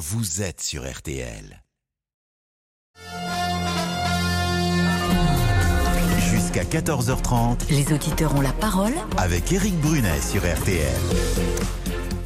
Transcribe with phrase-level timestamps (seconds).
[0.00, 1.62] vous êtes sur RTL.
[6.18, 10.88] Jusqu'à 14h30 Les auditeurs ont la parole avec Éric Brunet sur RTL.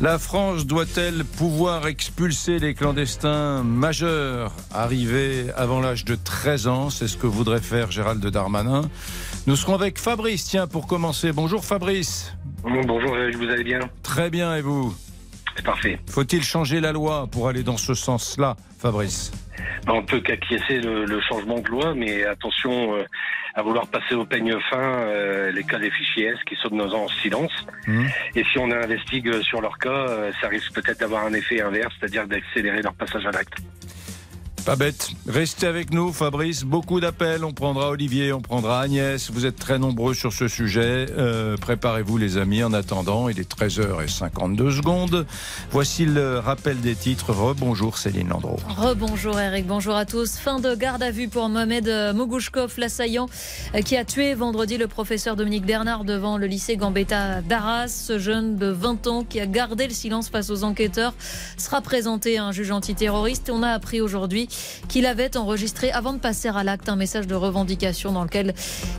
[0.01, 6.91] La France doit-elle pouvoir expulser les clandestins majeurs arrivés avant l'âge de 13 ans?
[6.91, 8.83] C'est ce que voudrait faire Gérald Darmanin.
[9.49, 11.33] Nous serons avec Fabrice, tiens, pour commencer.
[11.33, 12.37] Bonjour Fabrice.
[12.63, 13.81] Bonjour, vous allez bien?
[14.05, 14.95] Très bien, et vous?
[15.57, 15.99] C'est parfait.
[16.09, 19.33] Faut-il changer la loi pour aller dans ce sens-là, Fabrice
[19.87, 23.05] On peut qu'acquiescer le, le changement de loi, mais attention euh,
[23.55, 26.75] à vouloir passer au peigne fin euh, les cas des fichiers S qui sont de
[26.75, 27.53] nos ans en silence.
[27.87, 28.07] Hmm.
[28.35, 31.95] Et si on investigue sur leur cas, euh, ça risque peut-être d'avoir un effet inverse,
[31.99, 33.55] c'est-à-dire d'accélérer leur passage à l'acte.
[34.65, 35.11] Pas bête.
[35.29, 36.65] Restez avec nous, Fabrice.
[36.65, 37.45] Beaucoup d'appels.
[37.45, 39.31] On prendra Olivier, on prendra Agnès.
[39.31, 41.07] Vous êtes très nombreux sur ce sujet.
[41.19, 42.65] Euh, Préparez-vous, les amis.
[42.65, 45.27] En attendant, il est 13h52 secondes.
[45.71, 47.31] Voici le rappel des titres.
[47.35, 48.57] Rebonjour, Céline Landreau.
[48.67, 50.39] Rebonjour Eric, bonjour à tous.
[50.39, 53.29] Fin de garde à vue pour Mohamed Mogouchkov, l'assaillant
[53.75, 57.89] euh, qui a tué vendredi le professeur Dominique Bernard devant le lycée Gambetta d'Arras.
[57.89, 61.13] Ce jeune de 20 ans qui a gardé le silence face aux enquêteurs
[61.59, 63.51] sera présenté à un juge antiterroriste.
[63.51, 64.49] On a appris aujourd'hui
[64.89, 68.55] qu'il avait enregistré avant de passer à l'acte un message de revendication dans lequel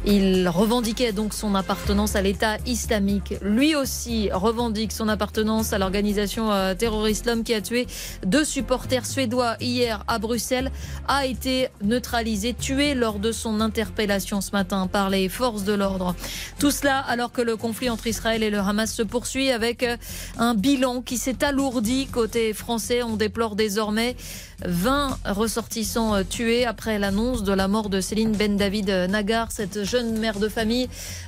[0.05, 3.35] il revendiquait donc son appartenance à l'État islamique.
[3.41, 7.25] Lui aussi revendique son appartenance à l'organisation euh, terroriste.
[7.25, 7.87] L'homme qui a tué
[8.25, 10.71] deux supporters suédois hier à Bruxelles
[11.07, 16.15] a été neutralisé, tué lors de son interpellation ce matin par les forces de l'ordre.
[16.59, 19.97] Tout cela alors que le conflit entre Israël et le Hamas se poursuit avec euh,
[20.37, 23.03] un bilan qui s'est alourdi côté français.
[23.03, 24.15] On déplore désormais
[24.63, 29.83] 20 ressortissants euh, tués après l'annonce de la mort de Céline Ben David Nagar, cette
[29.83, 30.87] jeune mère de famille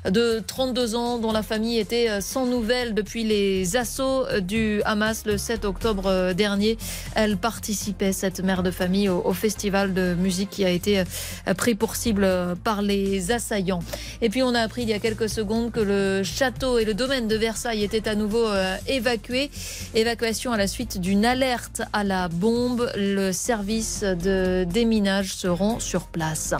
[0.10, 4.82] de 32 ans dont la famille était euh, sans nouvelles depuis les assauts euh, du
[4.86, 6.78] Hamas le 7 octobre dernier.
[7.16, 11.04] Elle participait, cette mère de famille, au, festival de musique qui a été
[11.58, 12.28] pris pour cible
[12.64, 13.84] par les assaillants.
[14.22, 16.94] Et puis on a appris il y a quelques secondes que le château et le
[16.94, 18.46] domaine de Versailles étaient à nouveau
[18.88, 19.52] évacués.
[19.94, 22.90] Évacuation à la suite d'une alerte à la bombe
[23.32, 26.54] service de déminage seront sur place.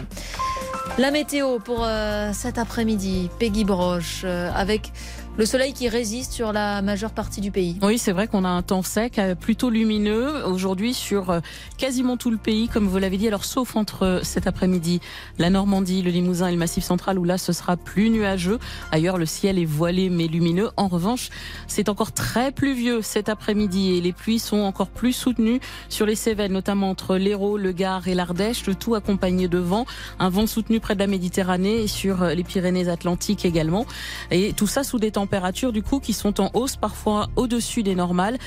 [0.98, 4.92] La météo pour euh, cet après-midi, Peggy Broche, euh, avec
[5.38, 7.78] le soleil qui résiste sur la majeure partie du pays.
[7.80, 11.38] Oui, c'est vrai qu'on a un temps sec, euh, plutôt lumineux aujourd'hui sur euh,
[11.76, 13.28] quasiment tout le pays, comme vous l'avez dit.
[13.28, 15.00] Alors, sauf entre euh, cet après-midi,
[15.38, 18.58] la Normandie, le Limousin et le Massif central, où là, ce sera plus nuageux.
[18.90, 20.70] Ailleurs, le ciel est voilé mais lumineux.
[20.76, 21.28] En revanche,
[21.68, 26.16] c'est encore très pluvieux cet après-midi et les pluies sont encore plus soutenues sur les
[26.16, 28.66] Cévennes, notamment entre l'Hérault, le Gard et l'Ardèche.
[28.66, 29.86] Le tout accompagné de vent,
[30.18, 33.86] un vent soutenu près de la Méditerranée et sur les Pyrénées-Atlantiques également.
[34.32, 37.82] Et tout ça sous des températures températures du coup qui sont en hausse parfois au-dessus
[37.82, 38.38] des normales,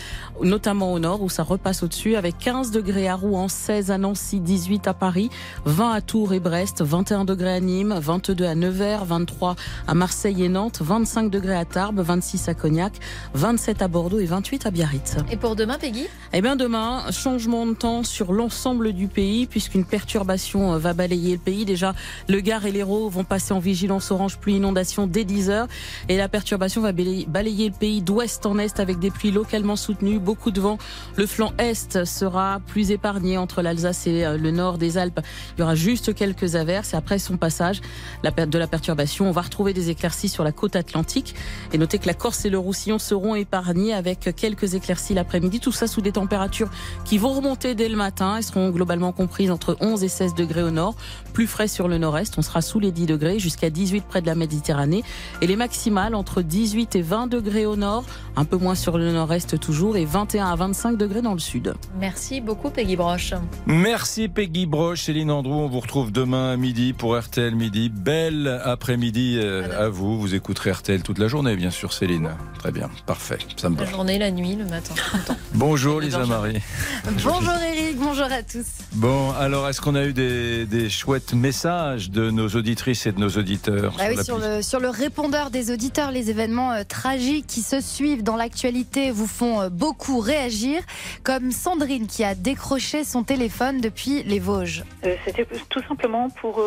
[0.42, 4.40] notamment au nord où ça repasse au-dessus avec 15 degrés à Rouen, 16 à Nancy,
[4.40, 5.30] 18 à Paris,
[5.66, 9.56] 20 à Tours et Brest, 21 degrés à Nîmes, 22 à Nevers, 23
[9.88, 12.94] à Marseille et Nantes, 25 degrés à Tarbes, 26 à Cognac,
[13.36, 15.18] 27 à Bordeaux et 28 à Biarritz.
[15.30, 16.08] Et pour demain, Peggy?
[16.34, 21.34] Eh bien demain, changement de temps sur l'ensemble du pays puisqu'une perturbation euh, va balayer
[21.34, 21.64] le pays.
[21.64, 21.94] Déjà,
[22.28, 25.68] le Gard et l'Hérault vont passer en vigilance orange pluie inondation dès 10 heures
[26.10, 30.20] et la perturbation va balayer le pays d'ouest en est avec des pluies localement soutenues,
[30.20, 30.78] beaucoup de vent.
[31.18, 35.20] Le flanc est sera plus épargné entre l'Alsace et euh, le nord des Alpes.
[35.58, 37.82] Il y aura juste quelques averses et après son passage
[38.24, 41.36] de la perturbation, on va retrouver des éclaircies sur la côte atlantique.
[41.74, 45.60] Et notez que la Corse et le Roussillon seront épargnés avec quelques éclaircies l'après-midi.
[45.60, 46.70] Tout ça sous des températures
[47.04, 50.64] qui vont remonter dès le matin et seront globalement comprises entre 11 et 16 degrés
[50.64, 50.96] au nord,
[51.34, 52.38] plus frais sur le nord-est.
[52.38, 55.04] On sera sous les 10 degrés jusqu'à 18 près de la Méditerranée
[55.42, 58.04] et les maximales entre 10 18 et 20 degrés au nord,
[58.36, 61.74] un peu moins sur le nord-est toujours, et 21 à 25 degrés dans le sud.
[61.98, 63.34] Merci beaucoup Peggy Broche.
[63.66, 65.54] Merci Peggy Broche, Céline Andrew.
[65.54, 67.88] On vous retrouve demain à midi pour RTL Midi.
[67.88, 70.20] Belle après-midi euh, à vous.
[70.20, 72.32] Vous écouterez RTL toute la journée, bien sûr, Céline.
[72.60, 73.38] Très bien, parfait.
[73.56, 74.94] Ça me La journée, la nuit, le matin.
[75.54, 76.60] Bonjour Lisa Marie.
[77.06, 78.66] Bonjour Eric, bonjour à tous.
[78.94, 83.20] Bon, alors est-ce qu'on a eu des, des, chouettes messages de nos auditrices et de
[83.20, 87.48] nos auditeurs sur, oui, sur, le, sur le répondeur des auditeurs, les événements euh, tragiques
[87.48, 90.82] qui se suivent dans l'actualité vous font euh, beaucoup réagir,
[91.24, 94.84] comme Sandrine qui a décroché son téléphone depuis les Vosges.
[95.06, 96.62] Euh, C'était tout simplement pour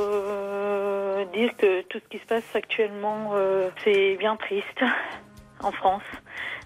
[1.32, 4.82] dire que tout ce qui se passe actuellement, euh, c'est bien triste
[5.64, 6.02] en France.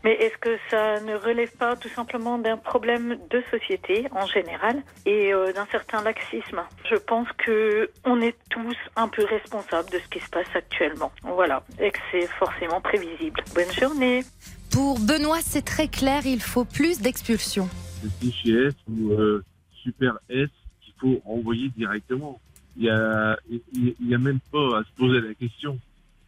[0.05, 4.83] Mais est-ce que ça ne relève pas tout simplement d'un problème de société en général
[5.07, 6.63] et euh, d'un certain laxisme?
[6.89, 11.11] Je pense que on est tous un peu responsables de ce qui se passe actuellement.
[11.23, 13.43] Voilà, et que c'est forcément prévisible.
[13.55, 14.23] Bonne journée.
[14.71, 17.69] Pour Benoît, c'est très clair, il faut plus d'expulsions.
[18.01, 19.45] c'est fichier S ou euh,
[19.83, 20.49] Super S
[20.83, 22.41] qu'il faut envoyer directement.
[22.77, 25.79] Il y a, il y a même pas à se poser la question.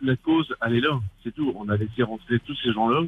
[0.03, 1.53] La cause, elle est là, c'est tout.
[1.57, 3.03] On a laissé rentrer tous ces gens-là,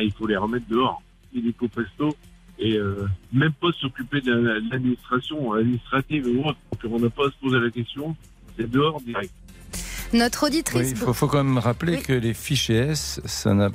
[0.00, 1.02] il faut les remettre dehors.
[1.32, 2.16] Illico presto,
[2.58, 6.58] et euh, même pas s'occuper de l'administration administrative ou autre.
[6.82, 8.16] Donc, on n'a pas à se poser la question,
[8.56, 9.32] c'est dehors direct.
[10.12, 10.90] Notre auditrice.
[10.90, 12.02] Il faut, faut, quand même rappeler Oui.
[12.02, 13.70] que les fichiers S, ça n'a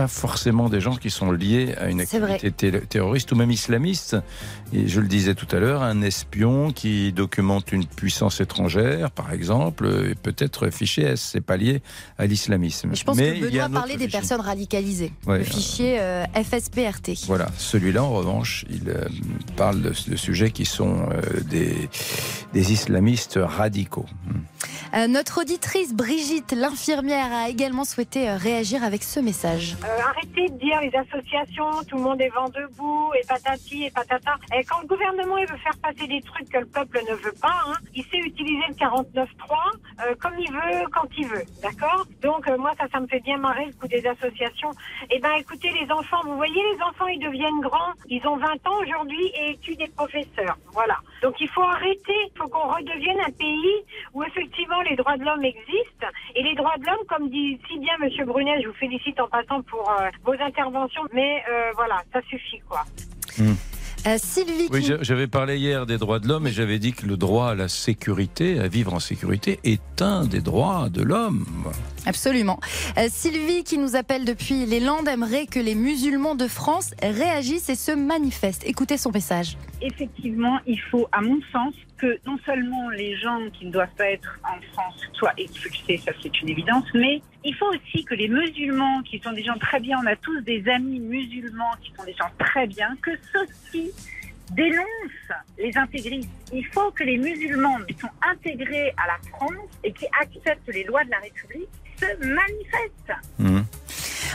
[0.00, 4.16] pas forcément des gens qui sont liés à une activité té- terroriste ou même islamiste.
[4.72, 9.32] Et je le disais tout à l'heure, un espion qui documente une puissance étrangère, par
[9.32, 11.30] exemple, euh, est peut-être fichier S.
[11.32, 11.82] C'est pas lié
[12.18, 12.94] à l'islamisme?
[12.94, 14.18] Je pense Mais que Benoît parlait des fichier.
[14.20, 15.12] personnes radicalisées.
[15.26, 17.26] Ouais, le euh, fichier euh, FSPRT.
[17.26, 19.04] Voilà, celui-là en revanche, il euh,
[19.56, 21.88] parle de, de sujets qui sont euh, des,
[22.52, 24.06] des islamistes radicaux.
[25.08, 29.76] Notre auditrice Brigitte, l'infirmière, a également souhaité réagir avec ce message.
[29.88, 33.90] Euh, arrêtez de dire les associations, tout le monde est vent debout, et patati et
[33.90, 34.34] patata.
[34.54, 37.62] Et quand le gouvernement veut faire passer des trucs que le peuple ne veut pas,
[37.66, 39.24] hein, il sait utiliser le 49.3
[40.00, 41.44] euh, comme il veut, quand il veut.
[41.62, 42.04] D'accord?
[42.20, 44.70] Donc euh, moi, ça, ça me fait bien marrer le coup des associations.
[45.10, 47.94] Eh ben écoutez, les enfants, vous voyez, les enfants, ils deviennent grands.
[48.08, 50.58] Ils ont 20 ans aujourd'hui et étudient des professeurs.
[50.72, 50.98] Voilà.
[51.22, 52.18] Donc il faut arrêter.
[52.26, 56.08] Il faut qu'on redevienne un pays où effectivement les droits de l'homme existent.
[56.34, 59.28] Et les droits de l'homme, comme dit si bien Monsieur Brunet, je vous félicite en
[59.28, 61.02] passant pour euh, vos interventions.
[61.12, 62.84] Mais euh, voilà, ça suffit quoi.
[64.06, 67.16] Euh, Sylvie, Oui, j'avais parlé hier des droits de l'homme et j'avais dit que le
[67.16, 71.44] droit à la sécurité, à vivre en sécurité, est un des droits de l'homme.
[72.06, 72.60] absolument.
[72.96, 77.70] Euh, Sylvie, qui nous appelle depuis les Landes, aimerait que les musulmans de France réagissent
[77.70, 78.64] et se manifestent.
[78.66, 79.56] Écoutez son message.
[79.82, 84.10] effectivement, il faut, à mon sens, que non seulement les gens qui ne doivent pas
[84.10, 88.28] être en France soient expulsés, ça c'est une évidence, mais il faut aussi que les
[88.28, 92.04] musulmans, qui sont des gens très bien, on a tous des amis musulmans qui sont
[92.04, 93.90] des gens très bien, que ceux-ci
[94.52, 96.30] dénoncent les intégristes.
[96.52, 100.84] Il faut que les musulmans qui sont intégrés à la France et qui acceptent les
[100.84, 101.68] lois de la République
[101.98, 103.12] se manifestent.
[103.38, 103.64] Mhm.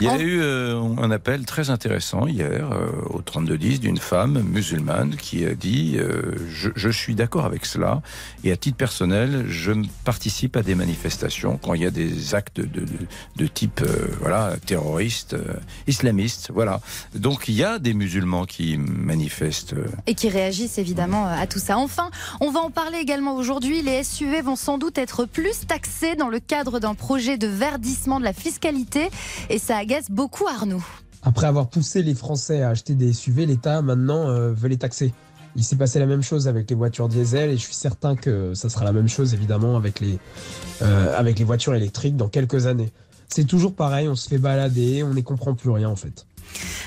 [0.01, 3.97] Il y a En- eu euh, un appel très intéressant hier euh, au 3210 d'une
[3.97, 8.01] femme musulmane qui a dit euh, je, je suis d'accord avec cela
[8.43, 9.71] et à titre personnel je
[10.03, 12.85] participe à des manifestations quand il y a des actes de, de,
[13.35, 15.35] de type euh, voilà terroriste
[15.87, 16.79] islamiste voilà
[17.15, 19.75] donc il y a des musulmans qui manifestent
[20.07, 21.77] Et qui réagissent évidemment à tout ça.
[21.77, 22.09] Enfin,
[22.41, 23.81] on va en parler également aujourd'hui.
[23.81, 28.19] Les SUV vont sans doute être plus taxés dans le cadre d'un projet de verdissement
[28.19, 29.09] de la fiscalité.
[29.49, 30.81] Et ça agace beaucoup Arnaud.
[31.23, 35.13] Après avoir poussé les Français à acheter des SUV, l'État maintenant euh, veut les taxer.
[35.57, 38.53] Il s'est passé la même chose avec les voitures diesel et je suis certain que
[38.53, 40.19] ça sera la même chose évidemment avec les,
[40.81, 42.91] euh, avec les voitures électriques dans quelques années.
[43.27, 46.25] C'est toujours pareil, on se fait balader, on n'y comprend plus rien en fait.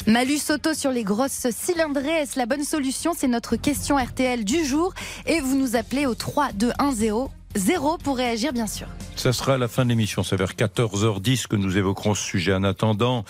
[0.06, 3.12] Malus auto sur les grosses cylindrées, est-ce la bonne solution?
[3.16, 4.94] C'est notre question RTL du jour.
[5.26, 8.86] Et vous nous appelez au 3 2 1 0 0 pour réagir bien sûr.
[9.16, 12.52] Ça sera à la fin de l'émission, c'est vers 14h10 que nous évoquerons ce sujet.
[12.52, 13.24] En attendant,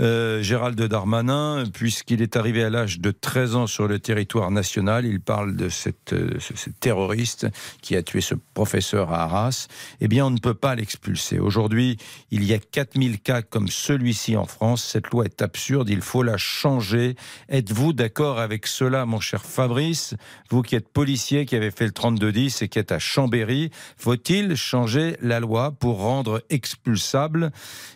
[0.00, 5.06] euh, Gérald Darmanin, puisqu'il est arrivé à l'âge de 13 ans sur le territoire national,
[5.06, 7.46] il parle de cette, euh, ce, ce terroriste
[7.82, 9.68] qui a tué ce professeur à Arras.
[10.00, 11.38] Eh bien, on ne peut pas l'expulser.
[11.38, 11.98] Aujourd'hui,
[12.32, 14.82] il y a 4000 cas comme celui-ci en France.
[14.82, 17.14] Cette loi est absurde, il faut la changer.
[17.48, 20.14] Êtes-vous d'accord avec cela, mon cher Fabrice?
[20.50, 24.56] Vous qui êtes policier, qui avez fait le 3210 et qui êtes à Chambéry, faut-il
[24.56, 27.50] changer la loi pour rendre expulsables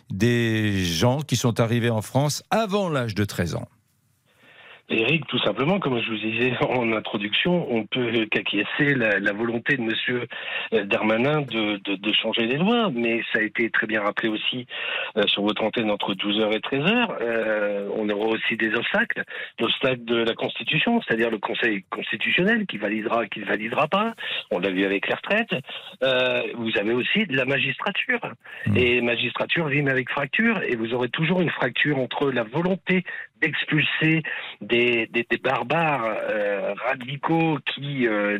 [0.09, 3.67] des gens qui sont arrivés en France avant l'âge de 13 ans?
[4.93, 9.77] Eric, tout simplement, comme je vous disais en introduction, on peut qu'acquiescer la, la volonté
[9.77, 10.27] de Monsieur
[10.73, 14.29] euh, Darmanin de, de, de changer les lois, mais ça a été très bien rappelé
[14.29, 14.67] aussi
[15.17, 17.07] euh, sur votre antenne entre 12h et 13h.
[17.21, 19.23] Euh, on aura aussi des obstacles,
[19.59, 24.13] l'obstacle de la Constitution, c'est-à-dire le Conseil constitutionnel qui validera, qui ne validera pas.
[24.51, 25.55] On l'a vu avec les retraites.
[26.03, 28.19] Euh, vous avez aussi de la magistrature.
[28.67, 28.77] Mmh.
[28.77, 33.03] Et magistrature rime avec fracture, et vous aurez toujours une fracture entre la volonté
[33.43, 34.23] d'expulser
[34.61, 38.39] des, des, des barbares euh, radicaux qui euh,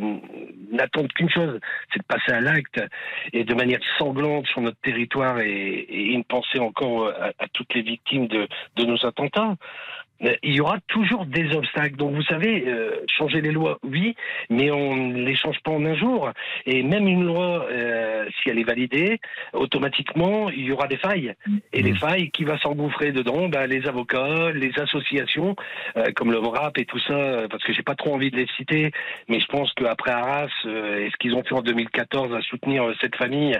[0.71, 1.59] n'attendent qu'une chose,
[1.91, 2.81] c'est de passer à l'acte
[3.33, 7.73] et de manière sanglante sur notre territoire et, et une pensée encore à, à toutes
[7.73, 9.55] les victimes de, de nos attentats.
[10.23, 11.95] Euh, Il y aura toujours des obstacles.
[11.95, 14.15] Donc vous savez, euh, changer les lois, oui,
[14.49, 16.29] mais on ne les change pas en un jour.
[16.65, 19.19] Et même une loi, euh, si elle est validée,
[19.53, 21.33] automatiquement, il y aura des failles.
[21.71, 25.55] Et les failles, qui va s'engouffrer dedans ben, Les avocats, les associations,
[25.97, 28.47] euh, comme le RAP et tout ça, parce que j'ai pas trop envie de les
[28.57, 28.91] citer,
[29.27, 32.85] mais je pense qu'après Arras, euh, et ce qu'ils ont fait en 2014 à soutenir
[33.01, 33.57] cette famille,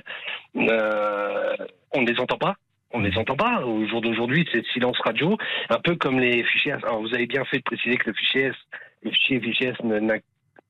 [0.58, 1.56] euh,
[1.92, 2.56] on ne les entend pas.
[2.94, 3.66] On ne les entend pas.
[3.66, 5.38] Au jour d'aujourd'hui, c'est silence radio,
[5.70, 6.74] un peu comme les fichiers.
[6.74, 8.56] Alors, vous avez bien fait de préciser que le fichier S,
[9.02, 9.78] le fichier fichier S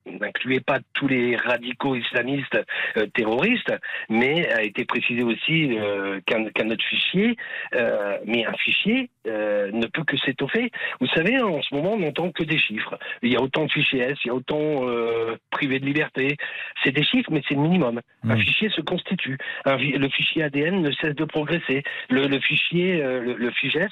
[0.06, 2.58] n'incluait pas tous les radicaux islamistes
[2.96, 3.72] euh, terroristes,
[4.08, 7.36] mais a été précisé aussi euh, qu'un autre fichier,
[7.74, 10.70] euh, mais un fichier euh, ne peut que s'étoffer.
[11.00, 12.98] Vous savez, en ce moment, on n'entend que des chiffres.
[13.22, 16.36] Il y a autant de fichiers S, il y a autant euh, privés de liberté.
[16.82, 18.00] C'est des chiffres, mais c'est le minimum.
[18.28, 19.38] Un fichier se constitue.
[19.64, 21.82] Un, le fichier ADN ne cesse de progresser.
[22.10, 23.88] Le, le fichier, euh, le, le FIGES,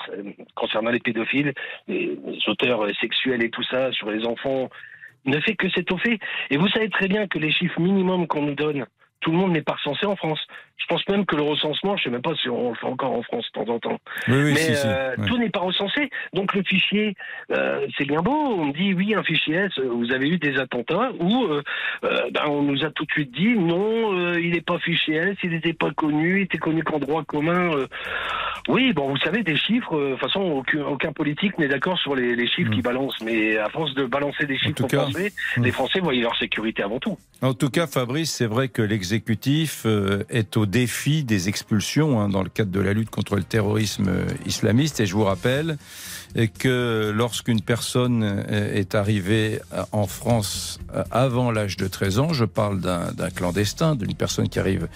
[0.54, 1.52] concernant les pédophiles,
[1.88, 4.70] les, les auteurs sexuels et tout ça, sur les enfants,
[5.24, 6.18] ne fait que s'étoffer.
[6.50, 8.86] Et vous savez très bien que les chiffres minimums qu'on nous donne,
[9.22, 10.40] tout le monde n'est pas recensé en France.
[10.76, 13.12] Je pense même que le recensement, je sais même pas si on le fait encore
[13.12, 13.98] en France de temps en temps.
[14.26, 15.26] Oui, oui, Mais si, si, euh, ouais.
[15.26, 16.10] tout n'est pas recensé.
[16.32, 17.14] Donc le fichier,
[17.52, 18.32] euh, c'est bien beau.
[18.32, 19.78] On me dit oui, un fichier S.
[19.78, 21.62] Vous avez eu des attentats où euh,
[22.04, 25.16] euh, ben, on nous a tout de suite dit non, euh, il n'est pas fichier
[25.16, 27.70] S, il n'était pas connu, il était connu qu'en droit commun.
[28.68, 29.96] Oui, bon, vous savez des chiffres.
[29.96, 33.20] euh, De toute façon, aucun, aucun politique n'est d'accord sur les, les chiffres qu'ils balancent.
[33.24, 35.64] Mais à force de balancer des chiffres aux cas, Français, mm.
[35.64, 37.18] les Français voyaient leur sécurité avant tout.
[37.40, 42.28] En tout cas, Fabrice, c'est vrai que l'exécutif euh, est au défi des expulsions hein,
[42.28, 45.00] dans le cadre de la lutte contre le terrorisme euh, islamiste.
[45.00, 45.76] Et je vous rappelle
[46.58, 49.60] que lorsqu'une personne est arrivée
[49.92, 54.88] en France avant l'âge de 13 ans, je parle d'un clandestin, d'une personne qui arrive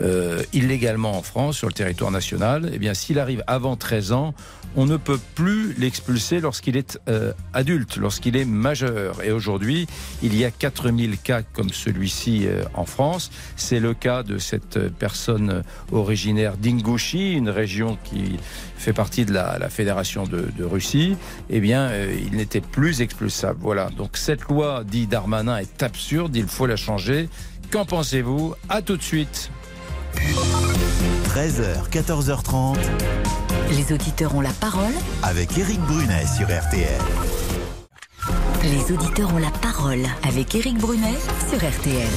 [0.00, 4.34] euh, illégalement en France sur le territoire national, eh bien, arrive avant 13 ans,
[4.76, 9.22] on ne peut plus l'expulser lorsqu'il est euh, adulte, lorsqu'il est majeur.
[9.24, 9.88] Et aujourd'hui,
[10.22, 13.30] il y a 4000 cas comme celui-ci euh, en France.
[13.56, 18.38] C'est le cas de cette euh, personne originaire d'Ingouchi, une région qui
[18.80, 21.16] fait partie de la, fédération de, Russie.
[21.50, 23.58] Eh bien, euh, il n'était plus expulsable.
[23.60, 23.90] Voilà.
[23.90, 26.34] Donc cette loi, dit Darmanin, est absurde.
[26.34, 27.28] Il faut la changer.
[27.70, 28.54] Qu'en pensez-vous?
[28.68, 29.50] À tout de suite.
[31.34, 32.76] 13h, 14h30,
[33.70, 34.92] Les auditeurs ont la parole.
[35.22, 37.00] avec Eric Brunet sur RTL.
[38.62, 41.16] Les auditeurs ont la parole avec Éric Brunet
[41.48, 42.08] sur RTL.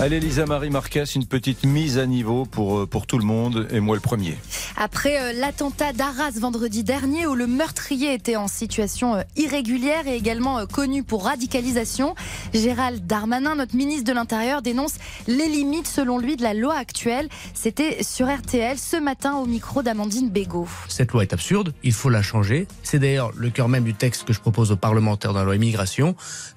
[0.00, 3.68] Allez, Lisa Marie Marquez, une petite mise à niveau pour, euh, pour tout le monde,
[3.70, 4.36] et moi le premier.
[4.80, 10.14] Après euh, l'attentat d'Arras vendredi dernier où le meurtrier était en situation euh, irrégulière et
[10.14, 12.14] également euh, connu pour radicalisation,
[12.54, 14.94] Gérald Darmanin, notre ministre de l'Intérieur, dénonce
[15.26, 17.28] les limites selon lui de la loi actuelle.
[17.54, 20.68] C'était sur RTL ce matin au micro d'Amandine Bégaud.
[20.86, 22.68] Cette loi est absurde, il faut la changer.
[22.84, 25.56] C'est d'ailleurs le cœur même du texte que je propose aux parlementaires dans la loi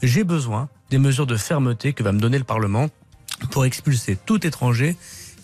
[0.01, 2.89] J'ai besoin des mesures de fermeté que va me donner le Parlement
[3.51, 4.97] pour expulser tout étranger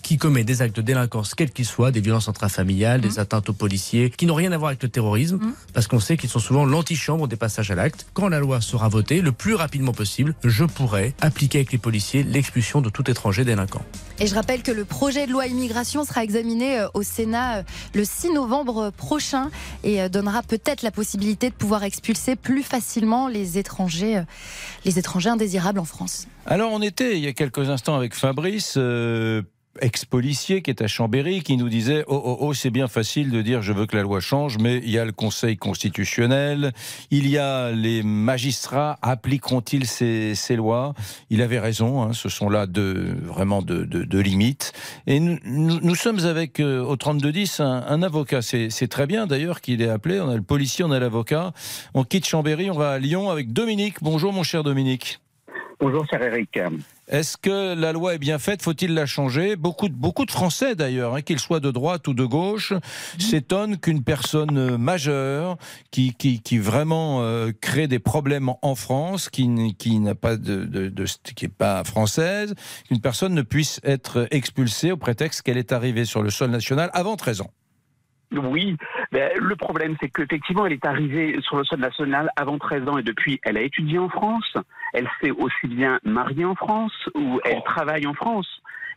[0.07, 3.53] qui commet des actes de délinquance, quels qu'ils soient, des violences intrafamiliales, des atteintes aux
[3.53, 5.37] policiers, qui n'ont rien à voir avec le terrorisme,
[5.73, 8.07] parce qu'on sait qu'ils sont souvent l'antichambre des passages à l'acte.
[8.13, 12.23] Quand la loi sera votée, le plus rapidement possible, je pourrai appliquer avec les policiers
[12.23, 13.81] l'expulsion de tout étranger délinquant.
[14.19, 17.63] Et je rappelle que le projet de loi immigration sera examiné euh, au Sénat euh,
[17.93, 19.51] le 6 novembre prochain
[19.83, 24.23] et euh, donnera peut-être la possibilité de pouvoir expulser plus facilement les étrangers, euh,
[24.85, 26.27] les étrangers indésirables en France.
[26.45, 28.75] Alors, on était il y a quelques instants avec Fabrice.
[28.77, 29.41] euh,
[29.81, 33.41] ex-policier qui est à Chambéry, qui nous disait Oh, oh, oh, c'est bien facile de
[33.41, 36.71] dire je veux que la loi change, mais il y a le Conseil constitutionnel,
[37.11, 40.93] il y a les magistrats, appliqueront-ils ces, ces lois?
[41.29, 42.65] Il avait raison, hein, ce sont là
[43.23, 44.73] vraiment de, de, de limites.
[45.07, 48.41] Et nous, nous, nous sommes avec, euh, au 3210, un, un avocat.
[48.41, 50.19] C'est c'est très bien d'ailleurs qu'il est appelé.
[50.19, 51.51] On a le policier, on a l'avocat.
[51.93, 53.95] On quitte Chambéry, on va à Lyon avec Dominique.
[54.01, 55.19] Bonjour, mon cher Dominique.
[55.79, 56.59] Bonjour, cher Eric.
[57.07, 58.61] Est-ce que la loi est bien faite?
[58.61, 59.55] Faut-il la changer?
[59.55, 62.73] Beaucoup de, beaucoup de Français, d'ailleurs, hein, qu'ils soient de droite ou de gauche,
[63.17, 65.57] s'étonnent qu'une personne euh, majeure,
[65.91, 70.65] qui, qui, qui vraiment euh, crée des problèmes en- France, qui, qui n'a pas de,
[70.65, 72.53] de, de- qui est pas française,
[72.87, 76.89] qu'une personne ne puisse être expulsée au prétexte qu'elle est arrivée sur le sol national
[76.93, 77.51] avant 13 ans.
[78.31, 78.75] Oui,
[79.11, 82.97] ben, le problème, c'est qu'effectivement, elle est arrivée sur le sol national avant 13 ans
[82.97, 84.53] et depuis, elle a étudié en France.
[84.93, 88.47] Elle s'est aussi bien mariée en France ou elle travaille en France.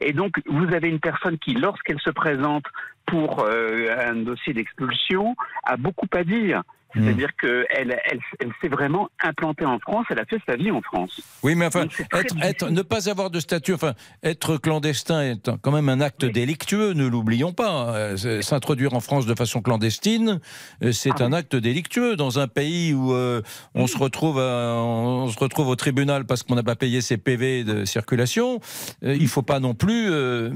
[0.00, 2.64] Et donc, vous avez une personne qui, lorsqu'elle se présente
[3.06, 6.62] pour euh, un dossier d'expulsion, a beaucoup à dire.
[6.94, 7.98] C'est-à-dire qu'elle elle,
[8.40, 11.20] elle s'est vraiment implantée en France, elle a fait sa vie en France.
[11.42, 15.70] Oui, mais enfin, être, être- ne pas avoir de statut, enfin, être clandestin est quand
[15.70, 17.94] même un acte délictueux, ne l'oublions pas.
[17.94, 20.40] Euh, S'introduire en France de façon clandestine,
[20.82, 23.40] euh, c'est un acte délictueux dans un pays où euh,
[23.74, 27.16] on se retrouve, à- on se retrouve au tribunal parce qu'on n'a pas payé ses
[27.18, 28.58] PV de circulation.
[29.02, 30.50] Il faut pas non plus euh,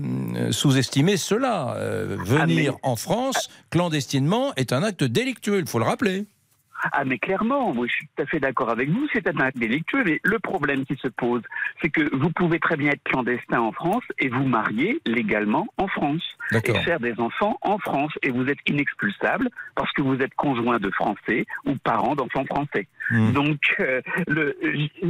[0.50, 1.74] sous-estimer cela.
[1.76, 6.23] Euh, venir en France clandestinement est un acte délictueux, il faut le rappeler.
[6.92, 9.58] Ah mais clairement, moi je suis tout à fait d'accord avec vous, c'est un acte
[9.58, 11.42] délictueux, mais le problème qui se pose,
[11.80, 15.88] c'est que vous pouvez très bien être clandestin en France et vous marier légalement en
[15.88, 16.22] France
[16.52, 20.78] et faire des enfants en France et vous êtes inexpulsable parce que vous êtes conjoint
[20.78, 22.86] de Français ou parent d'enfants français.
[23.10, 23.32] Hmm.
[23.32, 24.56] Donc euh, le,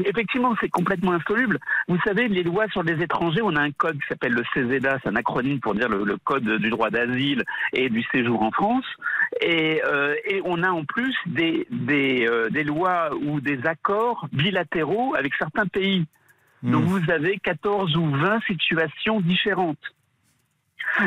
[0.07, 1.59] effectivement c'est complètement insoluble.
[1.89, 4.99] Vous savez les lois sur les étrangers, on a un code qui s'appelle le CESEDA,
[5.03, 8.51] c'est un acronyme pour dire le, le code du droit d'asile et du séjour en
[8.51, 8.87] France.
[9.41, 14.27] Et, euh, et on a en plus des, des, euh, des lois ou des accords
[14.33, 16.07] bilatéraux avec certains pays.
[16.63, 19.77] Donc vous avez 14 ou 20 situations différentes.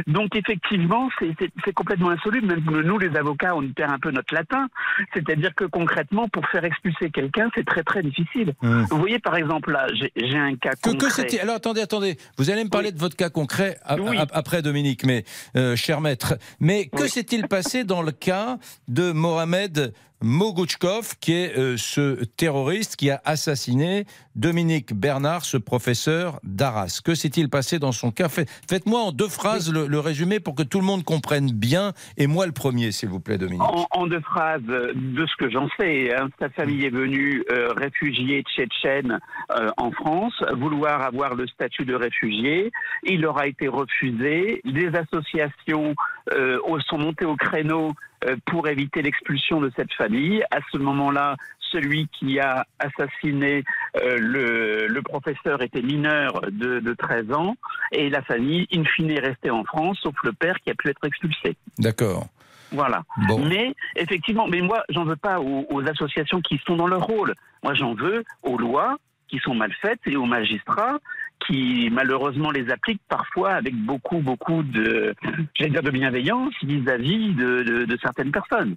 [0.07, 2.47] Donc effectivement, c'est- complètement insoluble.
[2.47, 4.67] Même nous, les avocats, on perd un peu notre latin.
[5.13, 8.53] C'est-à-dire que concrètement, pour faire expulser quelqu'un, c'est très très difficile.
[8.61, 8.83] Hmm.
[8.89, 11.39] Vous voyez, par exemple, là, j'ai un cas Que, concret.
[11.39, 12.17] Alors attendez, attendez.
[12.37, 15.23] Vous allez me parler de votre cas concret a- a- après Dominique, mais
[15.55, 16.35] euh, cher maître.
[16.59, 22.95] Mais que s'est-il passé dans le cas de Mohamed Mogouchkov, qui est euh, ce terroriste
[22.95, 24.05] qui a assassiné
[24.35, 28.27] Dominique Bernard, ce professeur d'Arras Que s'est-il passé dans son cas?
[28.27, 32.27] Fait- Faites-moi en deux phrases le, résumé pour que tout le monde comprenne bien, et
[32.27, 33.61] moi le premier, s'il vous plaît, Dominique.
[33.91, 37.73] En, deux phrases, euh, de ce que j'en sais, hein, sa famille est venue euh,
[37.73, 39.19] réfugiée tchétchène
[39.77, 42.71] en France, vouloir avoir le statut de réfugié.
[43.03, 44.61] Il leur a été refusé.
[44.65, 45.95] Des associations
[46.89, 47.91] sont montées au créneau
[48.45, 50.43] pour éviter l'expulsion de cette famille.
[50.51, 51.35] À ce moment-là,
[51.71, 53.63] celui qui a assassiné
[53.97, 57.55] euh, le, le professeur était mineur de, de 13 ans
[57.91, 60.89] et la famille, in fine, est restée en France, sauf le père qui a pu
[60.89, 61.57] être expulsé.
[61.77, 62.27] D'accord.
[62.71, 63.03] Voilà.
[63.27, 63.45] Bon.
[63.45, 67.33] Mais effectivement, mais moi, j'en veux pas aux, aux associations qui sont dans leur rôle.
[67.63, 68.97] Moi, j'en veux aux lois
[69.29, 70.99] qui sont mal faites et aux magistrats
[71.45, 75.13] qui malheureusement les appliquent parfois avec beaucoup, beaucoup de,
[75.53, 78.75] j'allais dire de bienveillance vis-à-vis de, de- de certaines personnes.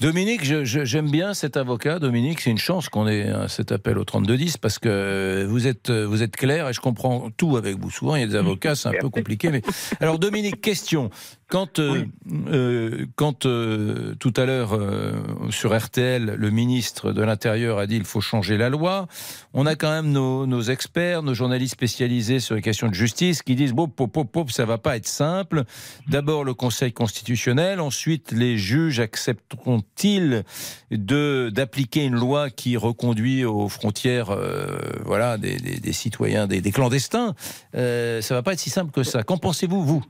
[0.00, 1.98] Dominique, j'aime bien cet avocat.
[1.98, 5.90] Dominique, c'est une chance qu'on ait euh, cet appel au 3210 parce que vous êtes,
[5.90, 7.90] euh, vous êtes clair et je comprends tout avec vous.
[7.90, 9.50] Souvent, il y a des avocats, c'est un peu compliqué.
[9.50, 9.62] Mais
[10.00, 11.10] alors, Dominique, question.
[11.48, 12.04] Quand, euh,
[12.48, 15.12] euh, quand euh, tout à l'heure euh,
[15.50, 19.06] sur RTL, le ministre de l'Intérieur a dit il faut changer la loi,
[19.52, 23.42] on a quand même nos, nos experts, nos journalistes spécialisés sur les questions de justice
[23.42, 25.62] qui disent bon, pop, pop, ça va pas être simple.
[26.08, 30.42] D'abord le Conseil constitutionnel, ensuite les juges accepteront-ils
[30.90, 36.60] de d'appliquer une loi qui reconduit aux frontières, euh, voilà, des, des- des citoyens, des,
[36.60, 37.34] des clandestins?
[37.76, 39.22] Euh, ça va pas être si simple que ça.
[39.22, 40.04] Qu'en pensez-vous, vous?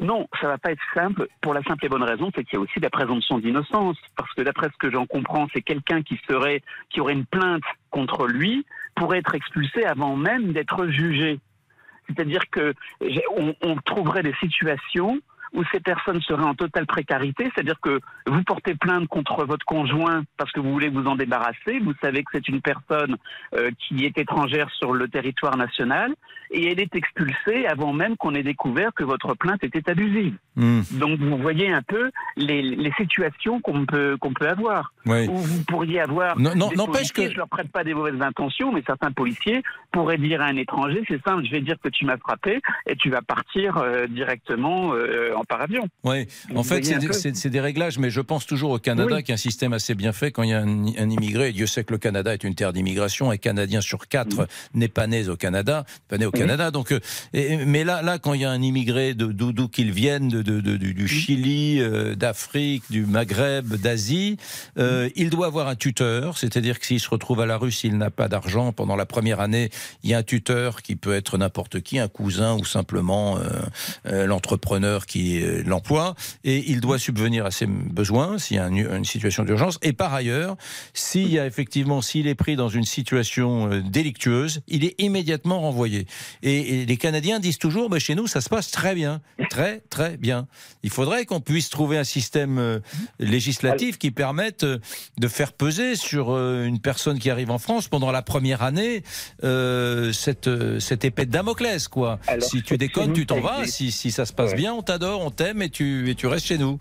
[0.00, 2.56] Non, ça va pas être simple pour la simple et bonne raison, c'est qu'il y
[2.56, 3.96] a aussi la présomption d'innocence.
[4.16, 7.62] Parce que d'après ce que j'en comprends, c'est quelqu'un qui serait, qui aurait une plainte
[7.90, 11.40] contre lui pourrait être expulsé avant même d'être jugé.
[12.06, 15.20] C'est-à-dire que j'ai- on, on trouverait des situations
[15.54, 20.22] où ces personnes seraient en totale précarité, c'est-à-dire que vous portez plainte contre votre conjoint
[20.36, 23.16] parce que vous voulez vous en débarrasser, vous savez que c'est une personne
[23.54, 26.14] euh, qui est étrangère sur le territoire national
[26.50, 30.36] et elle est expulsée avant même qu'on ait découvert que votre plainte était abusive.
[30.56, 30.82] Hmm.
[30.92, 34.92] Donc vous voyez un peu les, les situations qu'on peut qu'on peut avoir.
[35.06, 35.26] Oui.
[35.28, 38.20] Où vous pourriez avoir Non, non, des n'empêche que- je leur prête pas des mauvaises
[38.20, 39.62] intentions, mais certains policiers
[39.92, 42.96] pourraient dire à un étranger, c'est simple, je vais dire que tu m'as frappé et
[42.96, 45.88] tu vas partir euh, directement euh, en par-avion.
[46.04, 49.22] Oui, en Vous fait, c'est des, réglages, mais je pense toujours au Canada, Oui.
[49.22, 51.48] qui est un système assez bien fait quand il y a un, un immigré.
[51.50, 53.30] Et Dieu sait que le Canada est une terre d'immigration.
[53.30, 56.30] Un Canadien sur quatre n'est pas né au Canada, pas né au.
[56.30, 56.70] Canada.
[56.70, 56.98] Donc, euh,
[57.32, 60.42] et- mais là, là, quand il y a un immigré de d'où qu'il vienne, de,
[60.42, 64.36] de- de- du, du Chili, euh, d'Afrique, du Maghreb, d'Asie,
[64.78, 66.36] euh, il doit avoir un tuteur.
[66.38, 69.40] C'est-à-dire que s'il se retrouve à la rue, s'il n'a pas d'argent pendant la première
[69.40, 69.70] année,
[70.02, 73.38] il y a un tuteur qui peut être n'importe qui, un cousin ou simplement
[74.06, 78.68] euh, l'entrepreneur qui euh, l'emploie, et il doit subvenir à ses besoins s'il y a
[78.68, 79.78] une, situation d'urgence.
[79.82, 80.56] Et par ailleurs,
[80.92, 85.60] s'il y a effectivement, s'il est pris dans une situation euh, délictueuse, il est immédiatement
[85.60, 86.06] renvoyé.
[86.42, 89.20] Et, et les Canadiens disent toujours, bah, chez nous, ça se passe très bien,
[89.50, 90.46] très très bien.
[90.82, 92.80] Il faudrait qu'on puisse trouver un système euh,
[93.18, 98.22] législatif qui permette de faire peser sur une personne qui arrive en France pendant la
[98.22, 99.02] première année
[99.42, 102.18] euh, cette, cette épée de Damoclès, quoi.
[102.26, 103.66] Alors, si tu déconnes, tu t'en vas.
[103.66, 104.56] Si, si ça se passe Ouais.
[104.56, 106.78] bien, on t'adore, on et tu, restes chez nous.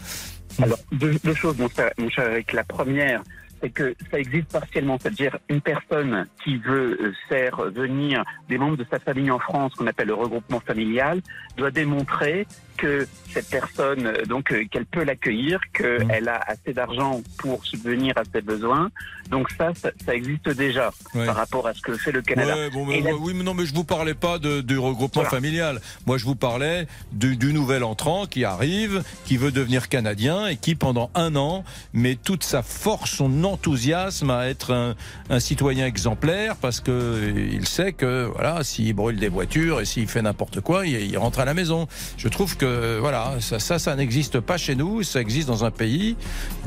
[0.61, 2.53] Alors, deux, deux choses, mon cher, mon cher Eric.
[2.53, 3.23] La première,
[3.63, 8.77] c'est que ça existe partiellement, c'est-à-dire une personne qui veut euh, faire venir des membres
[8.77, 11.21] de sa famille en France, qu'on appelle le regroupement familial,
[11.55, 12.45] doit démontrer
[12.77, 18.15] que cette personne, euh, donc euh, qu'elle peut l'accueillir, qu'elle a assez d'argent pour subvenir
[18.17, 18.89] à ses besoins.
[19.29, 22.55] Donc ça, ça, ça existe déjà par rapport à ce que fait le Canada.
[22.55, 24.77] Ouais, bon, Et mais- la- oui, mais non, mais je vous parlais pas de, du
[24.77, 25.29] regroupement Voilà.
[25.29, 25.81] familial.
[26.05, 30.57] Moi, je vous parlais du, du nouvel entrant qui arrive, qui veut devenir canadien et
[30.57, 34.95] qui, pendant un an, met toute sa force, son enthousiasme à être un,
[35.29, 40.07] un citoyen exemplaire parce que il sait que, voilà, s'il brûle des voitures et s'il
[40.07, 41.87] fait n'importe quoi, il, il rentre à la maison.
[42.17, 42.62] Je trouve que,
[42.99, 45.03] voilà, ça, ça, ça n'existe pas chez nous.
[45.03, 46.15] Ça existe dans un pays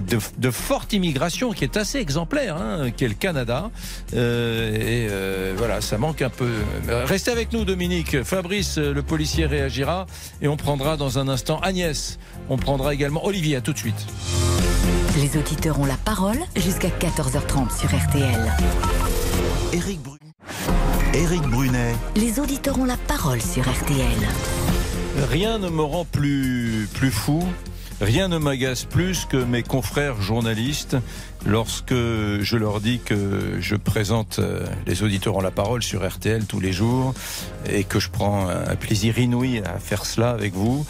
[0.08, 3.70] de, de forte immigration qui est assez exemplaire, hein, qui est le Canada.
[4.14, 6.50] Euh, et euh, voilà, ça manque un peu.
[6.88, 8.22] Restez avec nous, Dominique.
[8.22, 10.06] Fabrice, le policier, réagira
[10.42, 12.18] et on prendra dans un instant Agnès.
[12.48, 13.56] On prendra également Olivier.
[13.56, 14.06] À tout de suite.
[15.16, 18.52] Les auditeurs ont la parole jusqu'à 14h30 sur RTL.
[19.72, 24.75] Éric Brunet, Les auditeurs ont la parole sur RTL.
[25.16, 27.42] Rien ne me rend plus, plus fou.
[28.00, 30.98] Rien ne m'agace plus que mes confrères journalistes
[31.46, 36.44] lorsque je leur dis que je présente euh, les auditeurs ont la parole sur RTL
[36.44, 37.14] tous les jours
[37.70, 40.84] et que je prends un plaisir inouï à faire cela avec vous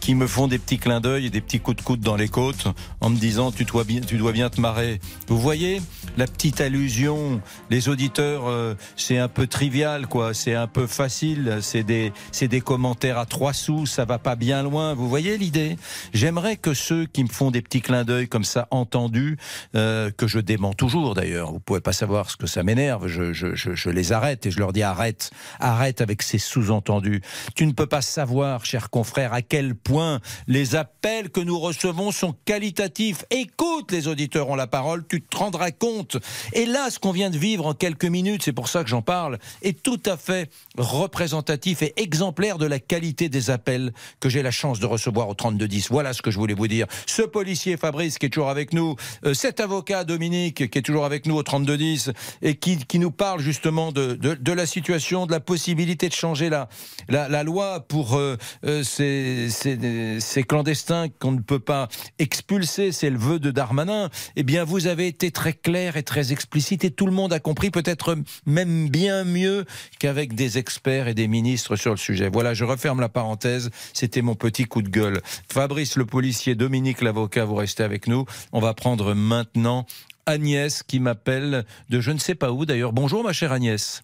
[0.00, 2.28] qui me font des petits clins d'œil et des petits coups de coude dans les
[2.28, 2.66] côtes
[3.00, 5.00] en me disant tu dois bien, tu dois bien te marrer.
[5.28, 5.80] Vous voyez
[6.16, 11.58] la petite allusion, les auditeurs, euh, c'est un peu trivial quoi, c'est un peu facile,
[11.62, 14.94] c'est des, c'est des commentaires à trois sous, ça va pas bien loin.
[14.94, 15.76] Vous voyez l'idée?
[16.12, 19.38] J'aimerais que ceux qui me font des petits clins d'œil comme ça entendus,
[19.74, 23.32] euh, que je dément toujours d'ailleurs, vous pouvez pas savoir ce que ça m'énerve, je,
[23.32, 27.22] je, je, je les arrête et je leur dis arrête, arrête avec ces sous-entendus.
[27.54, 32.10] Tu ne peux pas savoir, chers confrères, à quel point les appels que nous recevons
[32.12, 33.24] sont qualitatifs.
[33.30, 36.16] Écoute, les auditeurs ont la parole, tu te rendras compte.
[36.52, 39.02] Et là, ce qu'on vient de vivre en quelques minutes, c'est pour ça que j'en
[39.02, 44.42] parle, est tout à fait représentatif et exemplaire de la qualité des appels que j'ai
[44.42, 45.88] la chance de recevoir au 3210.
[45.90, 46.86] Voilà ce que je voulais vous dire.
[47.06, 51.04] Ce policier Fabrice qui est toujours avec nous, euh, cet avocat Dominique qui est toujours
[51.04, 52.12] avec nous au 3210
[52.42, 56.48] et qui, qui nous parle justement de, de, la situation, de la possibilité de changer
[56.48, 56.68] la,
[57.08, 61.88] la, la loi pour euh, euh, ces, ces, ces clandestins qu'on ne peut pas
[62.18, 64.10] expulser, c'est le vœu de Darmanin.
[64.36, 67.40] Eh bien, vous avez été très clair et très explicite et tout le monde a
[67.40, 69.64] compris, peut-être même bien mieux
[69.98, 72.28] qu'avec des experts et des ministres sur le sujet.
[72.30, 73.70] Voilà, je referme la parenthèse.
[73.94, 75.22] C'était mon petit coup de gueule.
[75.50, 78.26] Fabrice le policier, Dominique l'avocat, vous restez avec nous.
[78.52, 79.86] On va prendre maintenant
[80.26, 82.92] Agnès qui m'appelle de je ne sais pas où d'ailleurs.
[82.92, 84.02] Bonjour ma chère Agnès.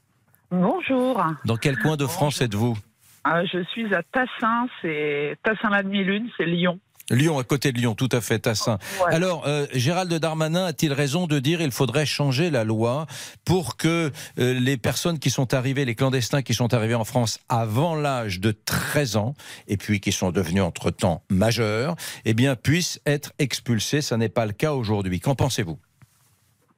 [0.50, 1.22] Bonjour.
[1.44, 2.78] Dans quel coin de France êtes-vous?
[3.26, 6.80] Euh, je suis à Tassin, c'est Tassin la demi-lune, c'est Lyon.
[7.10, 8.78] Lyon, à côté de Lyon, tout à fait, Tassin.
[9.04, 9.14] Ouais.
[9.14, 13.06] Alors, euh, Gérald Darmanin a-t-il raison de dire il faudrait changer la loi
[13.44, 17.40] pour que euh, les personnes qui sont arrivées, les clandestins qui sont arrivés en France
[17.48, 19.34] avant l'âge de 13 ans,
[19.68, 24.00] et puis qui sont devenus entre-temps majeurs, eh bien, puissent être expulsés?
[24.00, 25.20] Ça n'est pas le cas aujourd'hui.
[25.20, 25.78] Qu'en pensez-vous?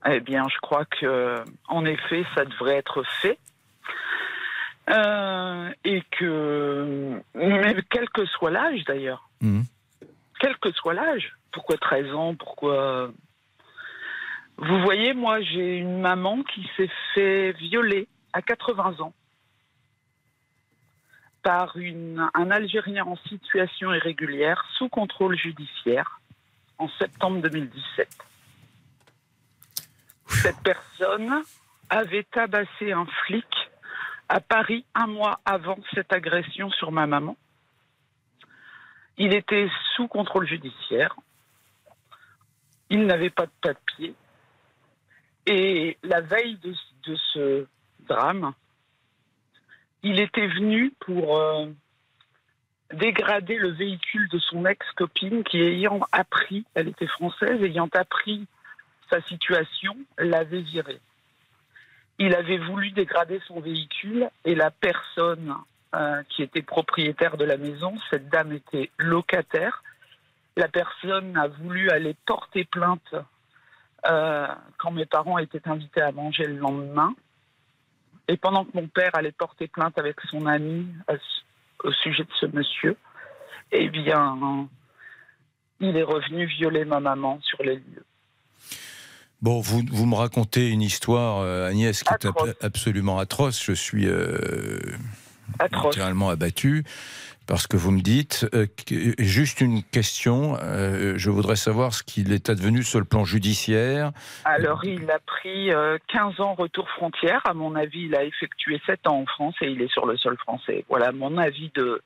[0.08, 1.36] Eh bien, je crois que,
[1.68, 3.38] en effet, ça devrait être fait.
[4.88, 9.64] Euh, et que, mais quel que soit l'âge d'ailleurs, Mhm.
[10.38, 13.10] Quel que soit l'âge, pourquoi 13 ans, pourquoi.
[14.58, 19.12] Vous voyez, moi, j'ai une maman qui s'est fait violer à 80 ans
[21.42, 26.20] par une, un Algérien en situation irrégulière sous contrôle judiciaire
[26.78, 28.08] en septembre 2017.
[30.26, 31.42] Cette personne
[31.88, 33.46] avait tabassé un flic
[34.28, 37.36] à Paris un mois avant cette agression sur ma maman.
[39.18, 41.16] Il était sous contrôle judiciaire.
[42.90, 44.14] Il n'avait pas de papier.
[45.46, 46.74] Et la veille de,
[47.32, 47.66] ce
[48.00, 48.52] drame,
[50.02, 51.66] il était venu pour euh,
[52.92, 58.46] dégrader le véhicule de son ex-copine qui, ayant appris, elle était française, ayant appris
[59.10, 61.00] sa situation, l'avait viré.
[62.18, 65.54] Il avait voulu dégrader son véhicule et la personne
[65.94, 69.82] euh, qui était propriétaire de la maison, cette dame était locataire.
[70.56, 73.14] La personne a voulu aller porter plainte
[74.08, 74.46] euh,
[74.78, 77.14] quand mes parents étaient invités à manger le lendemain.
[78.28, 80.86] Et pendant que mon père allait porter plainte avec son ami
[81.84, 82.96] au sujet de ce monsieur,
[83.72, 84.68] eh bien,
[85.80, 88.04] il est revenu violer ma maman sur les lieux.
[89.42, 92.54] Bon, vous, vous me racontez une histoire, euh, Agnès, qui est Atroce.
[92.62, 93.62] absolument atroce.
[93.62, 94.78] Je suis euh,
[95.58, 95.94] Atroce.
[95.94, 96.84] littéralement abattu
[97.46, 98.46] parce que vous me dites.
[98.54, 98.66] euh,
[99.18, 100.56] juste une question.
[100.60, 104.12] euh, je voudrais savoir ce qu'il est advenu sur le plan judiciaire.
[104.44, 107.40] Alors, il a pris euh, 15 ans retour frontière.
[107.44, 110.16] À mon avis, il a effectué 7 ans en France et il est sur le
[110.16, 110.84] sol français.
[110.88, 112.02] Voilà mon avis de,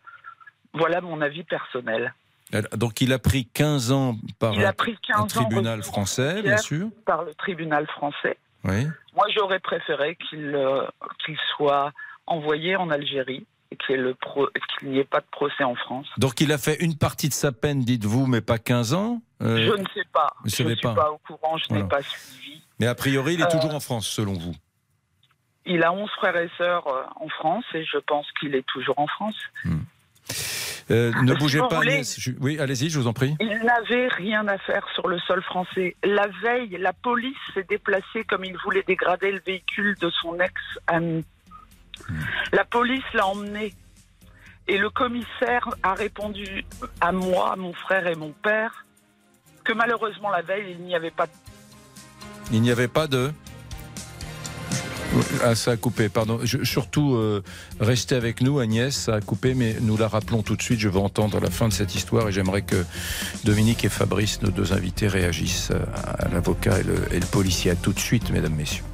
[0.74, 2.14] Voilà mon avis personnel.
[2.74, 6.56] Donc il a pris 15 ans par Il a pris 15 un tribunal français, bien
[6.56, 6.88] sûr.
[7.06, 8.36] Par le tribunal français.
[8.64, 8.86] Oui.
[9.16, 10.82] Moi, j'aurais préféré qu'il euh,
[11.24, 11.92] qu'il soit
[12.30, 14.14] envoyé en Algérie et qu'il
[14.84, 16.06] n'y ait pas de procès en France.
[16.16, 19.56] Donc il a fait une partie de sa peine, dites-vous, mais pas 15 ans Euh,
[19.58, 20.28] je ne sais pas.
[20.42, 20.94] vous Je ne suis pas.
[20.94, 21.10] pas.
[21.12, 22.62] au courant, je n'ai pas suivi.
[22.80, 24.54] Mais a priori, il est Euh, toujours en France, selon vous.
[25.66, 28.98] Il a 11 frères et sœurs euh, en France et je pense qu'il est toujours
[28.98, 29.36] en France.
[30.90, 32.18] Euh, ne bougez pas, voulez- Agnès.
[32.18, 33.36] Je- Oui, allez-y, je vous en prie.
[33.40, 35.94] Il n'avait rien à faire sur le sol français.
[36.02, 41.24] La veille, la police s'est déplacée comme il voulait dégrader le véhicule de son ex-ami.
[42.52, 43.74] La police l'a emmené.
[44.68, 46.64] Et le commissaire a répondu
[47.00, 48.86] à moi, à mon frère et mon père
[49.64, 51.32] que malheureusement la veille, il n'y avait pas de
[52.52, 53.30] Il n'y avait pas de.
[55.42, 56.38] Ah, ça a coupé, pardon.
[56.62, 57.42] Surtout, euh,
[57.80, 60.78] restez avec nous, Agnès, ça a coupé, mais nous la rappelons tout de suite.
[60.78, 62.84] Je veux entendre la fin de cette histoire et j'aimerais que
[63.44, 65.72] Dominique et Fabrice, nos deux invités, réagissent
[66.18, 67.72] à l'avocat et le, et le policier.
[67.72, 68.84] À tout de suite, mesdames, messieurs.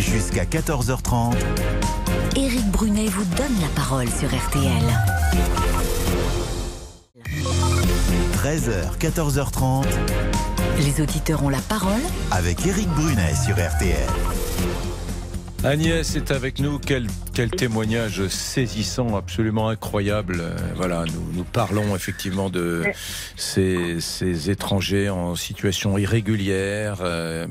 [0.00, 1.34] Jusqu'à 14h30,
[2.34, 4.82] Éric Brunet vous donne la parole sur RTL.
[8.32, 9.84] 13h, 14h30,
[10.78, 14.08] Les auditeurs ont la parole avec Éric Brunet sur RTL.
[15.62, 16.78] Agnès est avec nous.
[16.78, 20.38] Quel, quel témoignage saisissant, absolument incroyable.
[20.40, 22.82] Euh, Voilà, nous, nous parlons effectivement de
[23.36, 27.00] ces, ces étrangers en situation irrégulière.
[27.02, 27.46] Euh,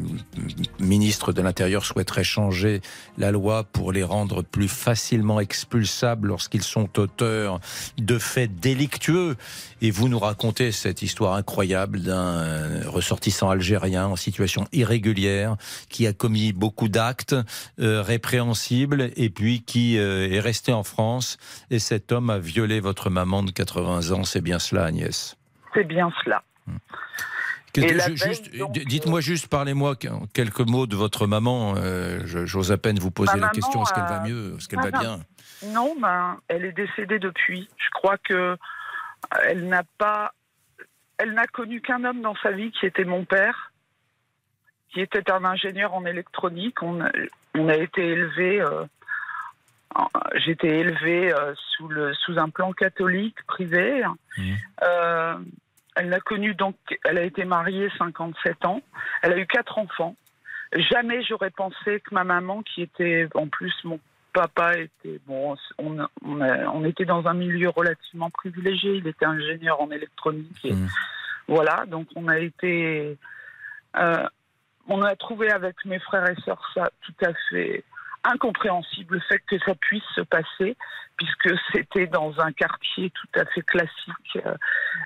[0.79, 2.81] ministre de l'Intérieur souhaiterait changer
[3.19, 7.59] la loi pour les rendre plus facilement expulsables lorsqu'ils sont auteurs
[7.99, 9.35] de faits délictueux.
[9.83, 15.57] Et vous nous racontez cette histoire incroyable d'un ressortissant algérien en situation irrégulière
[15.89, 17.35] qui a commis beaucoup d'actes
[17.79, 21.37] euh, répréhensibles et puis qui euh, est resté en France.
[21.69, 24.23] Et cet homme a violé votre maman de 80 ans.
[24.23, 25.37] C'est bien cela, Agnès?
[25.73, 26.43] C'est bien cela.
[27.75, 29.95] D- Dites-moi juste, parlez-moi
[30.33, 31.75] quelques mots de votre maman.
[31.77, 34.55] Euh, J'ose à peine vous poser la maman question est-ce qu'elle va mieux?
[34.57, 34.99] Est-ce qu'elle va non.
[34.99, 35.19] bien?
[35.67, 37.69] Non, ben, elle est décédée depuis.
[37.77, 38.57] Je crois que
[39.45, 40.33] elle n'a pas,
[41.17, 43.71] elle n'a connu qu'un homme dans sa vie qui était mon père,
[44.91, 46.81] qui était un ingénieur en électronique.
[46.81, 47.01] On
[47.59, 48.63] on a été élevé,
[50.35, 51.33] j'étais élevé
[51.75, 54.03] sous le sous un plan catholique privé.
[54.83, 55.35] Euh,
[55.95, 58.81] elle n'a connu donc, elle a été mariée 57 ans.
[59.21, 60.15] Elle a eu quatre enfants.
[60.73, 63.99] Jamais j'aurais pensé que ma maman, qui était en plus mon
[64.31, 68.93] papa était bon, on, on, a- on était dans un milieu relativement privilégié.
[68.95, 70.63] Il était ingénieur en électronique.
[70.63, 70.73] Et
[71.47, 73.17] Voilà, donc on a été,
[73.97, 74.23] euh,
[74.89, 77.83] on a trouvé avec mes frères et sœurs ça tout à fait
[78.25, 80.75] incompréhensible le fait que ça puisse se passer,
[81.15, 84.53] puisque c'était dans un quartier tout à fait classique euh,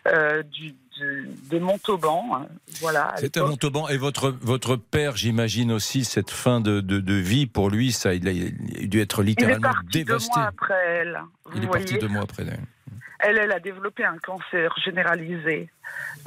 [0.07, 2.25] euh, du, du- de Montauban.
[2.33, 2.47] hein,
[2.81, 3.13] Voilà.
[3.17, 3.45] C'est à.
[3.45, 3.87] Montauban.
[3.89, 8.15] Et votre, votre père, j'imagine aussi, cette fin de, de, de vie, pour lui, ça,
[8.15, 10.31] il a, il a dû être Il est littéralement parti deux dévasté.
[10.39, 11.21] mois après elle.
[11.45, 12.43] Vous Il est voyez parti deux mois après.
[12.47, 12.59] elle.
[13.19, 15.69] Elle, elle a développé un cancer généralisé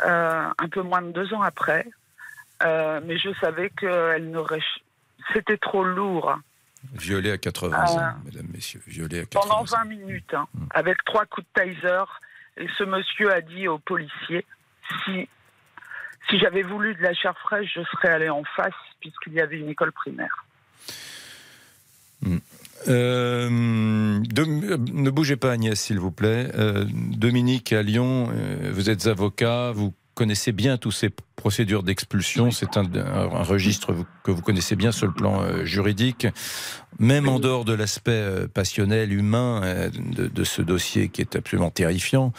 [0.06, 1.84] euh, un peu moins de deux ans après.
[2.62, 4.62] Euh, mais je savais qu'elle n'aurait.
[5.34, 6.36] C'était trop lourd.
[6.94, 7.90] Violé à 80 Ah.
[7.90, 8.80] ans, mesdames, messieurs.
[8.86, 9.64] Violé à 80 Pendant ans.
[9.64, 12.04] 20 minutes, hein, avec trois coups de taser.
[12.58, 14.46] Et ce monsieur a dit au policier
[15.04, 15.28] si,
[16.30, 19.58] si j'avais voulu de la chair fraîche, je serais allé en face, puisqu'il y avait
[19.58, 20.44] une école primaire.
[22.88, 26.50] Euh, Dom- euh, ne bougez pas Agnès, s'il vous plaît.
[26.54, 32.50] Euh, Dominique à Lyon, euh, vous êtes avocat, vous connaissez bien toutes ces procédures d'expulsion.
[32.50, 32.84] C'est un,
[33.44, 36.26] registre que vous connaissez bien sur le plan euh, juridique,
[36.98, 41.36] même en dehors de l'aspect euh, passionnel, humain euh, de, de ce dossier qui est
[41.36, 42.32] absolument terrifiant.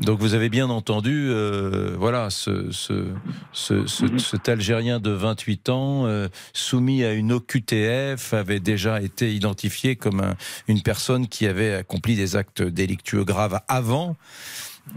[0.00, 1.30] Donc vous avez bien entendu,
[1.96, 3.06] voilà, ce, ce,
[3.52, 6.06] ce- ce- cet Algérien de 28 ans,
[6.52, 10.34] soumis à une OQTF, avait déjà été identifié comme un-
[10.66, 14.16] une personne qui avait accompli des actes délictueux graves avant,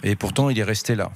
[0.01, 1.11] et pourtant il est resté là.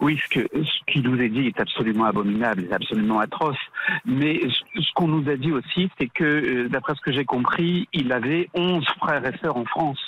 [0.00, 3.58] Oui, ce que ce qui nous est dit est absolument abominable, est absolument atroce.
[4.04, 4.40] Mais
[4.74, 8.12] ce qu'on nous a dit aussi, c'est que, euh, d'après ce que j'ai compris, il
[8.12, 10.00] avait 11 frères et sœurs en France.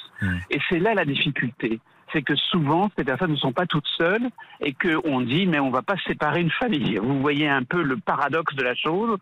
[0.51, 1.81] Et c'est là la difficulté.
[2.13, 4.29] C'est que souvent, ces personnes ne sont pas toutes seules
[4.61, 6.99] et qu'on dit, mais on va pas séparer une famille.
[7.03, 9.19] Vous voyez un peu le paradoxe de la chose.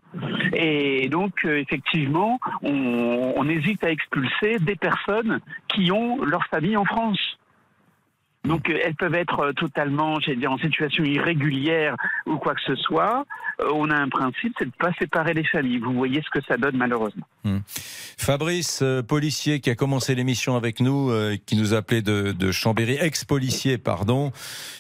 [0.53, 6.77] Et donc, euh, effectivement, on, on hésite à expulser des personnes qui ont leur famille
[6.77, 7.39] en France.
[8.45, 12.63] Donc euh, elles peuvent être euh, totalement, j'allais dire, en situation irrégulière ou quoi que
[12.63, 13.25] ce soit.
[13.73, 15.79] On a un principe, c'est de ne pas séparer les familles.
[15.79, 17.27] Vous voyez ce que ça donne malheureusement.
[17.45, 17.59] Hmm.
[18.19, 22.53] Fabrice, euh, policier qui a commencé l'émission avec nous, euh, qui nous appelait de, de
[22.53, 24.33] Chambéry, ex-policier, pardon.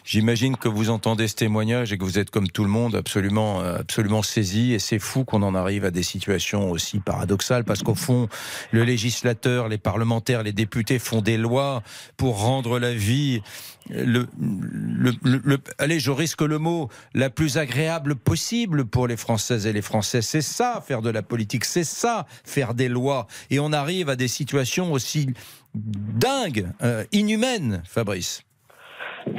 [0.05, 3.61] J'imagine que vous entendez ce témoignage et que vous êtes comme tout le monde absolument,
[3.61, 4.73] euh, absolument saisi.
[4.73, 8.29] Et c'est fou qu'on en arrive à des situations aussi paradoxales parce qu'au fond,
[8.73, 11.83] le législateur, les parlementaires, les députés font des lois
[12.17, 13.43] pour rendre la vie
[13.89, 19.17] le, le, le, le, allez, je risque le mot, la plus agréable possible pour les
[19.17, 20.23] Françaises et les Français.
[20.23, 23.27] C'est ça, faire de la politique, c'est ça, faire des lois.
[23.51, 25.29] Et on arrive à des situations aussi
[25.75, 28.43] dingues, euh, inhumaines, Fabrice.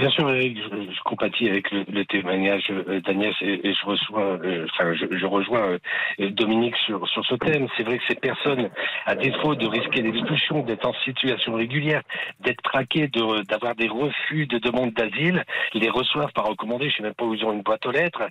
[0.02, 5.26] Bien sûr, je, compatis avec le, témoignage euh, d'Agnès et, je reçois, euh, enfin, je,
[5.28, 5.78] rejoins
[6.20, 7.68] euh, Dominique sur, sur ce thème.
[7.78, 8.72] C'est vrai que ces personnes,
[9.06, 12.02] à défaut de risquer l'expulsion, d'être en situation régulière,
[12.40, 13.12] d'être traquées,
[13.48, 17.36] d'avoir des refus de demande d'asile, les reçoivent par recommandé, je sais même pas où
[17.36, 18.24] ils ont une boîte aux lettres,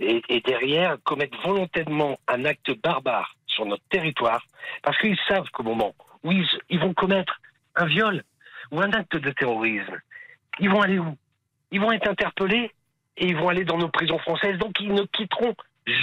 [0.00, 4.40] et, derrière commettent volontairement un acte barbare sur notre territoire,
[4.82, 5.92] parce qu'ils savent qu'au moment
[6.24, 7.38] où ils vont commettre
[7.76, 8.22] un viol
[8.72, 9.98] ou un acte de terrorisme,
[10.58, 11.16] ils vont aller où
[11.70, 12.72] Ils vont être interpellés
[13.16, 14.58] et ils vont aller dans nos prisons françaises.
[14.58, 15.54] Donc ils ne quitteront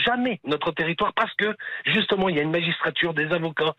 [0.05, 3.75] jamais notre territoire parce que justement il y a une magistrature, des avocats,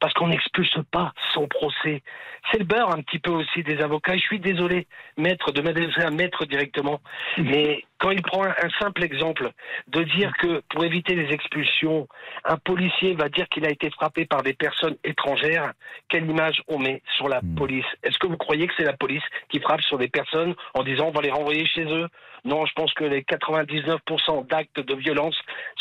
[0.00, 2.02] parce qu'on n'expulse pas sans procès.
[2.50, 4.16] C'est le beurre un petit peu aussi des avocats.
[4.16, 4.86] Je suis désolé,
[5.16, 7.00] maître, de m'adresser à maître directement,
[7.38, 9.50] mais quand il prend un, simple exemple
[9.88, 12.06] de dire que pour éviter les expulsions,
[12.44, 15.72] un policier va dire qu'il a été frappé par des personnes étrangères,
[16.08, 17.86] quelle image on met sur la police?
[18.02, 21.06] Est-ce que vous croyez que c'est la police qui frappe sur des personnes en disant
[21.06, 22.08] on va les renvoyer chez eux?
[22.44, 25.36] Non, je pense que les 99% d'actes de violence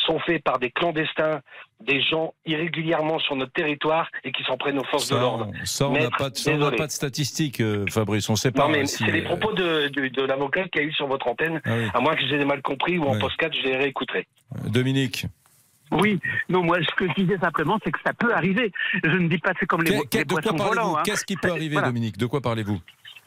[0.05, 1.41] sont faits par des clandestins,
[1.81, 5.51] des gens irrégulièrement sur notre territoire et qui s'en prennent aux forces ça, de l'ordre.
[5.65, 8.29] Ça, on n'a pas, de, pas de statistiques, euh, Fabrice.
[8.29, 8.63] On sait pas.
[8.63, 11.61] Non, mais c'est les propos de, de, de l'avocat qui a eu sur votre antenne.
[11.65, 11.87] Ah oui.
[11.93, 13.19] À moins que j'ai mal compris ou en oui.
[13.19, 14.27] post-4, je les réécouterai.
[14.67, 15.25] Dominique.
[15.91, 18.71] Oui, non, moi, ce que je disais simplement, c'est que ça peut arriver.
[19.03, 20.97] Je ne dis pas c'est comme les, les poissons volants.
[20.97, 21.03] Hein.
[21.05, 21.89] Qu'est-ce qui peut arriver, voilà.
[21.89, 22.17] Dominique?
[22.17, 22.79] De quoi parlez-vous?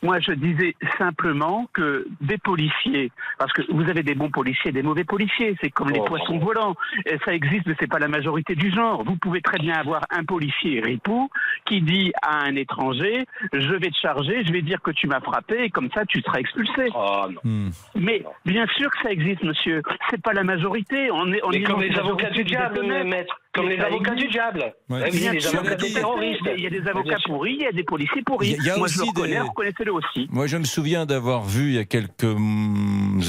[0.02, 4.82] Moi, je disais simplement que des policiers, parce que vous avez des bons policiers, des
[4.82, 6.76] mauvais policiers, c'est comme oh, les poissons volants.
[7.04, 9.02] Et ça existe, mais c'est pas la majorité du genre.
[9.04, 11.28] Vous pouvez très bien avoir un policier ripou
[11.66, 15.20] qui dit à un étranger "Je vais te charger, je vais dire que tu m'as
[15.20, 17.70] frappé, et comme ça tu seras expulsé." Oh, hmm.
[17.96, 19.82] Mais bien sûr que ça existe, monsieur.
[20.10, 21.10] C'est pas la majorité.
[21.10, 23.40] On est, on mais est comme les avocats du diable, maître.
[23.54, 24.72] Comme les avocats du diable.
[24.90, 25.08] Ouais.
[25.12, 26.40] Il, y a des avocats terroristes.
[26.56, 28.54] Il y a des avocats pourris, il y a des policiers pourris.
[28.58, 29.40] Il y a Moi, aussi je le reconnais, des...
[29.40, 30.28] reconnaissez-le aussi.
[30.30, 32.36] Moi, je me souviens d'avoir vu il y a quelques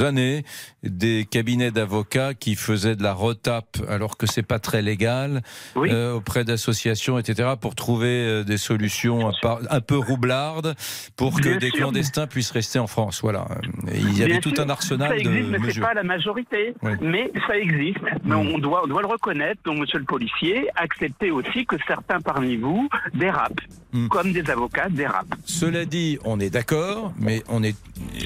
[0.01, 0.43] années
[0.83, 5.41] des cabinets d'avocats qui faisaient de la retape, alors que c'est pas très légal,
[5.75, 5.89] oui.
[5.91, 9.31] euh, auprès d'associations, etc., pour trouver euh, des solutions
[9.69, 10.75] un, peu roublardes
[11.15, 11.77] pour que Bien des sûr.
[11.77, 13.21] clandestins puissent rester en France.
[13.21, 13.47] Voilà.
[13.91, 15.85] Et il y avait Bien tout sûr, un arsenal ça existe, de mais mesures.
[15.87, 16.73] pas la majorité.
[16.83, 16.91] Oui.
[17.01, 17.97] Mais ça existe.
[18.23, 18.49] Mais Mm.
[18.53, 19.61] on doit, on doit le reconnaître.
[19.65, 24.07] Donc, monsieur le policier, acceptez aussi que certains parmi vous dérapent, Mm.
[24.07, 25.33] comme des avocats dérapent.
[25.45, 27.75] Cela dit, on est d'accord, mais on est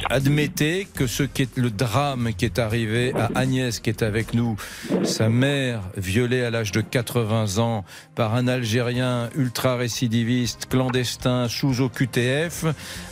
[0.10, 4.34] admettez que ce qui est le drame qui est arrivé à Agnès, qui est avec
[4.34, 4.56] nous,
[5.04, 11.82] sa mère violée à l'âge de 80 ans par un Algérien ultra récidiviste, clandestin, sous
[11.82, 12.66] OQTF,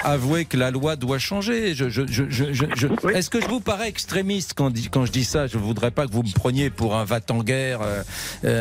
[0.04, 1.74] avouez que la loi doit changer.
[1.74, 3.14] Je, je, je, je Oui.
[3.14, 5.48] Est-ce que je vous parais extrémiste quand, quand je dis ça?
[5.48, 8.04] Je ne voudrais pas que vous me preniez pour un va-t-en-guerre, euh,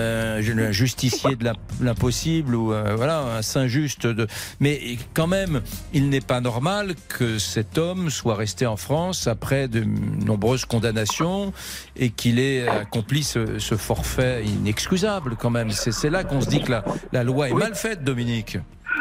[0.01, 4.07] euh, un justicier de l'impossible ou euh, voilà un saint juste.
[4.07, 4.27] De...
[4.59, 9.69] Mais quand même, il n'est pas normal que cet homme soit resté en France après
[9.69, 11.53] de nombreuses condamnations
[11.97, 15.71] et qu'il ait accompli ce, ce, forfait inexcusable quand même.
[15.71, 18.59] C'est là qu'on se dit que la, la loi est mal faite, Dominique.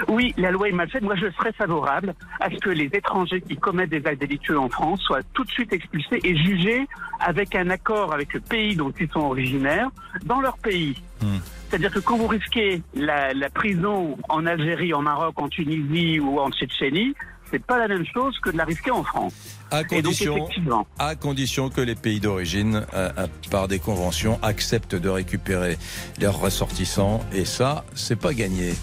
[0.07, 1.03] Oui, la loi est mal faite.
[1.03, 4.69] Moi, je serais favorable à ce que les étrangers qui commettent des actes délictueux en
[4.69, 6.87] France soient tout de suite expulsés et jugés
[7.19, 9.89] avec un accord avec le pays dont ils sont originaires
[10.23, 11.01] dans leur pays.
[11.21, 11.37] Hmm.
[11.67, 16.39] C'est-à-dire que quand vous risquez la, la, prison en Algérie, en Maroc, en Tunisie ou
[16.39, 17.13] en Tchétchénie,
[17.51, 19.33] c'est pas la même chose que de la risquer en France.
[19.71, 23.11] À condition, donc, à condition que les pays d'origine, euh,
[23.51, 25.77] par des conventions, acceptent de récupérer
[26.19, 27.23] leurs ressortissants.
[27.33, 28.73] Et ça, c'est pas gagné.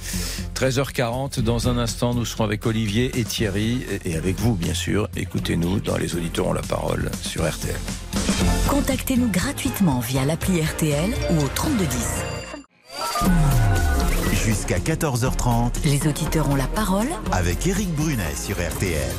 [0.54, 5.08] 13h40, dans un instant, nous serons avec Olivier et Thierry, et avec vous, bien sûr.
[5.16, 7.76] Écoutez-nous dans Les Auditeurs ont la parole sur RTL.
[8.68, 13.95] Contactez-nous gratuitement via l'appli RTL ou au 3210.
[14.46, 19.10] Jusqu'à 14h30, les auditeurs ont la parole avec Éric Brunet sur RTL.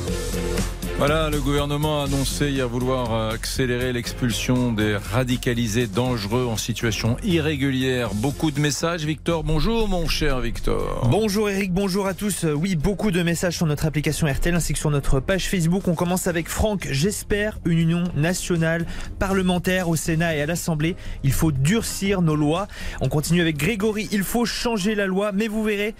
[0.98, 7.16] Voilà, le gouvernement a annoncé hier vouloir euh, accélérer l'expulsion des radicalisés dangereux en situation
[7.22, 8.12] irrégulière.
[8.14, 9.44] Beaucoup de messages, Victor.
[9.44, 11.06] Bonjour, mon cher Victor.
[11.08, 12.42] Bonjour Eric, bonjour à tous.
[12.42, 15.86] Euh, Oui, beaucoup de messages sur notre application RTL ainsi que sur notre page Facebook.
[15.86, 16.88] On commence avec Franck.
[16.90, 18.84] J'espère une union nationale
[19.20, 20.96] parlementaire au Sénat et à l'Assemblée.
[21.22, 22.66] Il faut durcir nos lois.
[23.00, 24.08] On continue avec Grégory.
[24.10, 25.94] Il faut changer la loi, mais vous verrez.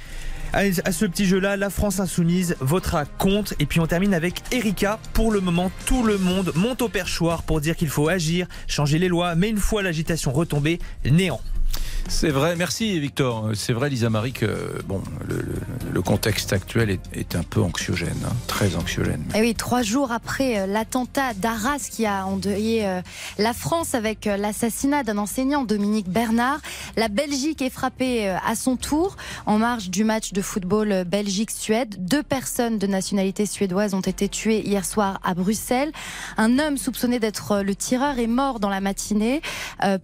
[0.53, 3.55] À ce petit jeu-là, la France Insoumise votera contre.
[3.59, 4.99] Et puis on termine avec Erika.
[5.13, 8.99] Pour le moment, tout le monde monte au perchoir pour dire qu'il faut agir, changer
[8.99, 9.35] les lois.
[9.35, 11.41] Mais une fois l'agitation retombée, néant.
[12.11, 13.51] C'est vrai, merci Victor.
[13.55, 15.55] C'est vrai, Lisa Marie, que bon, le, le-
[15.93, 19.25] le contexte actuel est, est un peu anxiogène, hein, très anxiogène.
[19.35, 23.01] Et oui, trois jours après euh, l'attentat d'Arras qui a endeuillé euh,
[23.39, 26.61] la France avec euh, l'assassinat d'un enseignant, Dominique Bernard,
[26.97, 31.97] la Belgique est frappée à son tour en marge du match de football Belgique-Suède.
[31.99, 35.93] Deux personnes de nationalité suédoise ont été tuées hier soir à Bruxelles.
[36.37, 39.43] Un homme soupçonné d'être le tireur est mort dans la matinée,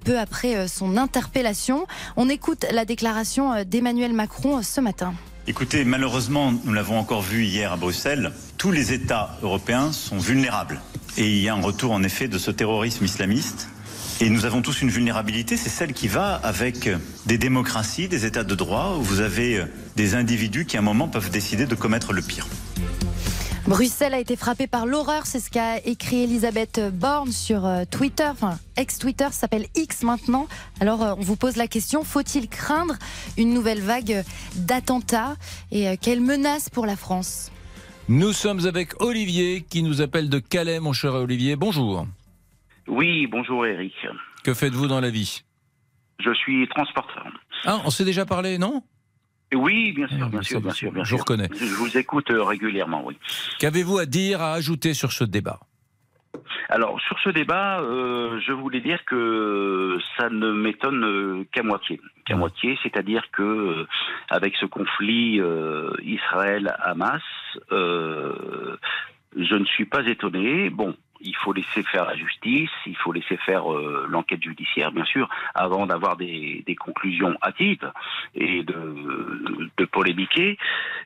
[0.04, 1.86] peu après son interpellation.
[2.16, 5.14] On écoute la déclaration euh, d'Emmanuel Macron euh, ce matin.
[5.46, 10.80] Écoutez, malheureusement, nous l'avons encore vu hier à Bruxelles, tous les États européens sont vulnérables.
[11.16, 13.68] Et il y a un retour en effet de ce terrorisme islamiste.
[14.20, 16.88] Et nous avons tous une vulnérabilité, c'est celle qui va avec
[17.26, 19.64] des démocraties, des États de droit, où vous avez
[19.96, 22.46] des individus qui à un moment peuvent décider de commettre le pire.
[23.66, 28.28] Bruxelles a été frappée par l'horreur, c'est ce qu'a écrit Elisabeth Borne sur euh, Twitter,
[28.30, 30.46] enfin ex-Twitter s'appelle X maintenant.
[30.80, 32.94] Alors euh, on vous pose la question, faut-il craindre
[33.38, 34.22] une nouvelle vague
[34.56, 35.36] d'attentats
[35.72, 37.50] et euh, quelle menace pour la France?
[38.08, 41.56] Nous sommes avec Olivier qui nous appelle de Calais, mon cher Olivier.
[41.56, 42.06] Bonjour.
[42.86, 43.94] Oui, bonjour Eric.
[44.44, 45.42] Que faites-vous dans la vie?
[46.20, 47.26] Je suis transporteur.
[47.64, 48.82] Ah, on s'est déjà parlé, non?
[49.54, 51.18] Oui, bien sûr, Ah, bien sûr, bien sûr, bien je sûr.
[51.20, 51.48] reconnais.
[51.54, 53.16] Je vous écoute euh, régulièrement, oui.
[53.58, 55.60] Qu'avez-vous à dire, à ajouter sur ce débat?
[56.68, 62.00] Alors, sur ce débat, euh, je voulais dire que ça ne m'étonne euh, qu'à moitié.
[62.26, 63.86] Qu'à moitié, c'est-à-dire que
[64.30, 67.22] avec ce conflit euh, Israël-Hamas,
[67.70, 68.76] euh,
[69.36, 70.70] je ne suis pas étonné.
[70.70, 75.04] Bon, il faut laisser faire la justice, il faut laisser faire euh, l'enquête judiciaire, bien
[75.04, 77.90] sûr, avant d'avoir des, des conclusions hâtives
[78.34, 80.58] et de, de polémiquer.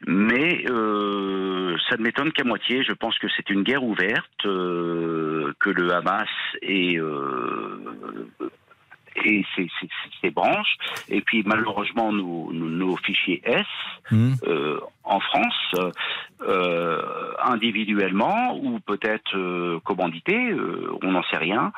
[0.07, 2.83] Mais euh, ça ne m'étonne qu'à moitié.
[2.83, 6.29] Je pense que c'est une guerre ouverte, euh, que le Hamas
[6.63, 7.81] est euh,
[9.27, 9.45] et
[10.21, 10.77] ses branches,
[11.09, 13.67] et puis malheureusement nos, nos- nos fichiers S
[14.13, 15.75] euh, en France,
[16.43, 17.03] euh,
[17.43, 20.53] individuellement ou peut-être euh, commandités,
[21.03, 21.73] on n'en sait rien,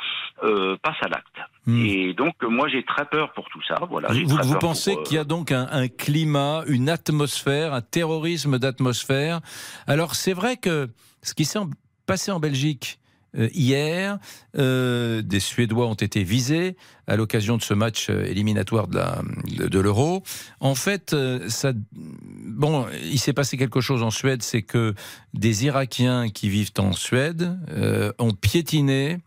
[0.83, 1.37] passent à l'acte.
[1.69, 3.77] Et donc moi j'ai très peur pour tout ça.
[3.89, 9.41] Voilà, Vous, pensez qu'il y a donc un, un climat, une atmosphère, un terrorisme d'atmosphère?
[9.87, 10.89] Alors c'est vrai que
[11.23, 11.61] ce qui s'est
[12.07, 12.99] passé en Belgique
[13.35, 14.19] hier,
[14.59, 16.77] euh, des Suédois ont été visés
[17.07, 19.23] à l'occasion de ce match euh, éliminatoire de la-
[19.69, 20.23] de, l'Euro.
[20.61, 21.49] En fait, euh,
[21.93, 24.95] bon, il s'est passé quelque chose en Suède, c'est que
[25.35, 29.19] des Irakiens qui vivent en Suède euh, ont piétiné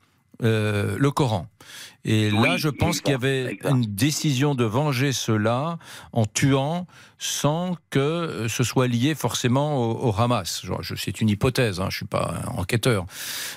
[0.43, 1.47] euh, le Coran.
[2.05, 5.77] Et là, je pense qu'il y avait une décision de venger cela
[6.11, 6.85] en tuant
[7.17, 10.65] sans que ce soit lié forcément au, au Hamas.
[10.97, 13.05] C'est une hypothèse, hein, je suis pas un enquêteur.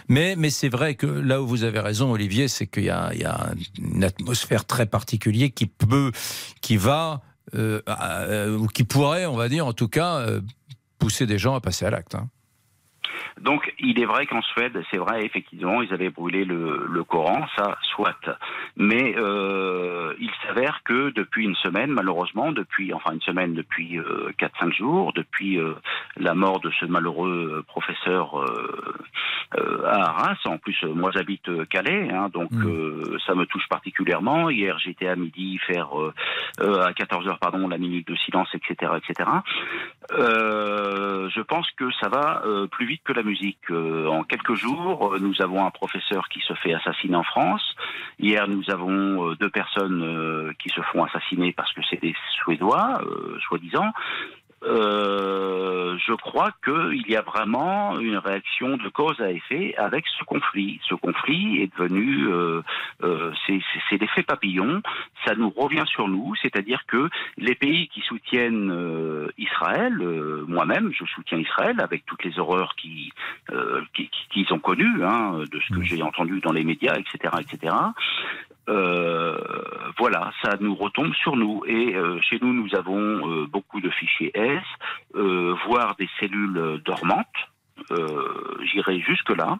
[0.09, 3.11] Mais, mais c'est vrai que là où vous avez raison, Olivier, c'est qu'il y a,
[3.15, 3.51] il y a
[3.83, 6.13] une atmosphère très particulière qui peut,
[6.61, 7.23] qui va,
[7.55, 10.41] euh, euh, ou qui pourrait, on va dire, en tout cas, euh,
[11.01, 12.15] pousser des gens à passer à l'acte.
[12.15, 12.29] hein.
[13.41, 17.47] Donc, il est vrai qu'en Suède, c'est vrai, effectivement, ils avaient brûlé le, le Coran,
[17.57, 18.15] ça, soit.
[18.77, 24.33] Mais euh, il s'avère que depuis une semaine, malheureusement, depuis, enfin une semaine, depuis euh,
[24.39, 25.75] 4-5 jours, depuis euh,
[26.17, 32.29] la mort de ce malheureux professeur euh, à Arras, en plus, moi j'habite Calais, hein,
[32.33, 34.51] donc euh, ça me touche particulièrement.
[34.51, 35.91] Hier, j'étais à midi faire,
[36.59, 39.31] à 14h, pardon, la minute de silence, etc., etc.
[40.11, 43.71] Je pense que ça va plus vite que la musique.
[43.71, 47.75] Euh, en quelques jours, euh, nous avons un professeur qui se fait assassiner en France.
[48.19, 53.01] Hier, nous avons euh, deux personnes qui se font assassiner parce que c'est des Suédois,
[53.49, 53.93] soi-disant.
[54.67, 60.25] Euh, je crois qu'il y a vraiment une réaction de cause à effet avec ce
[60.25, 60.81] conflit.
[60.89, 62.63] Ce conflit est devenu, euh,
[63.03, 64.83] euh, c'est- c'est c'est l'effet papillon.
[65.25, 67.09] Ça nous revient sur nous, c'est-à-dire que
[67.39, 72.75] les pays qui soutiennent euh, Israël, euh, moi-même, je soutiens Israël avec toutes les horreurs
[72.77, 73.13] qui
[73.53, 76.97] euh, qui- qui- qu'ils ont connues, hein, de ce que j'ai entendu dans les médias,
[76.97, 77.75] etc., etc.
[78.69, 79.37] Euh,
[79.99, 81.63] voilà, ça nous retombe sur nous.
[81.67, 84.63] Et euh, chez nous, nous avons euh, beaucoup de fichiers S,
[85.15, 87.27] euh, voire des cellules dormantes.
[87.91, 89.59] euh, j'irai jusque-là,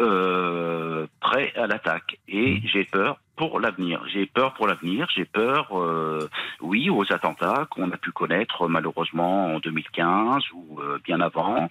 [0.00, 2.18] euh, prêt à l'attaque.
[2.28, 4.02] Et j'ai peur pour l'avenir.
[4.12, 5.06] J'ai peur pour l'avenir.
[5.14, 6.28] J'ai peur, euh,
[6.60, 11.68] oui, aux attentats qu'on a pu connaître malheureusement en 2015 ou euh, bien avant.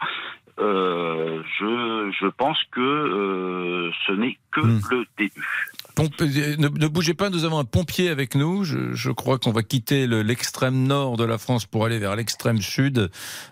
[0.60, 5.67] Euh, je, je pense que euh, ce n'est que le début.
[5.98, 8.64] Pompe- euh, ne, ne bougez pas, nous avons un pompier avec nous.
[8.64, 12.16] Je, je crois qu'on va quitter le- l'extrême nord de la France pour aller vers
[12.16, 13.10] l'extrême sud.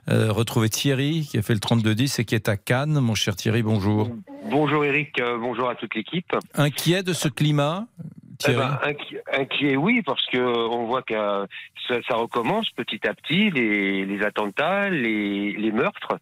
[0.09, 2.99] Euh, retrouver Thierry, qui a fait le 3210 et qui est à Cannes.
[2.99, 4.09] Mon cher Thierry, bonjour.
[4.51, 6.31] Bonjour Eric, euh, bonjour à toute l'équipe.
[6.53, 11.15] Inquiet de ce climat Eh Thierry ben, inqui- inquiet, oui, parce que on voit que
[11.15, 11.47] euh,
[11.87, 16.19] ça, ça recommence petit à petit, les, les attentats, les, les meurtres.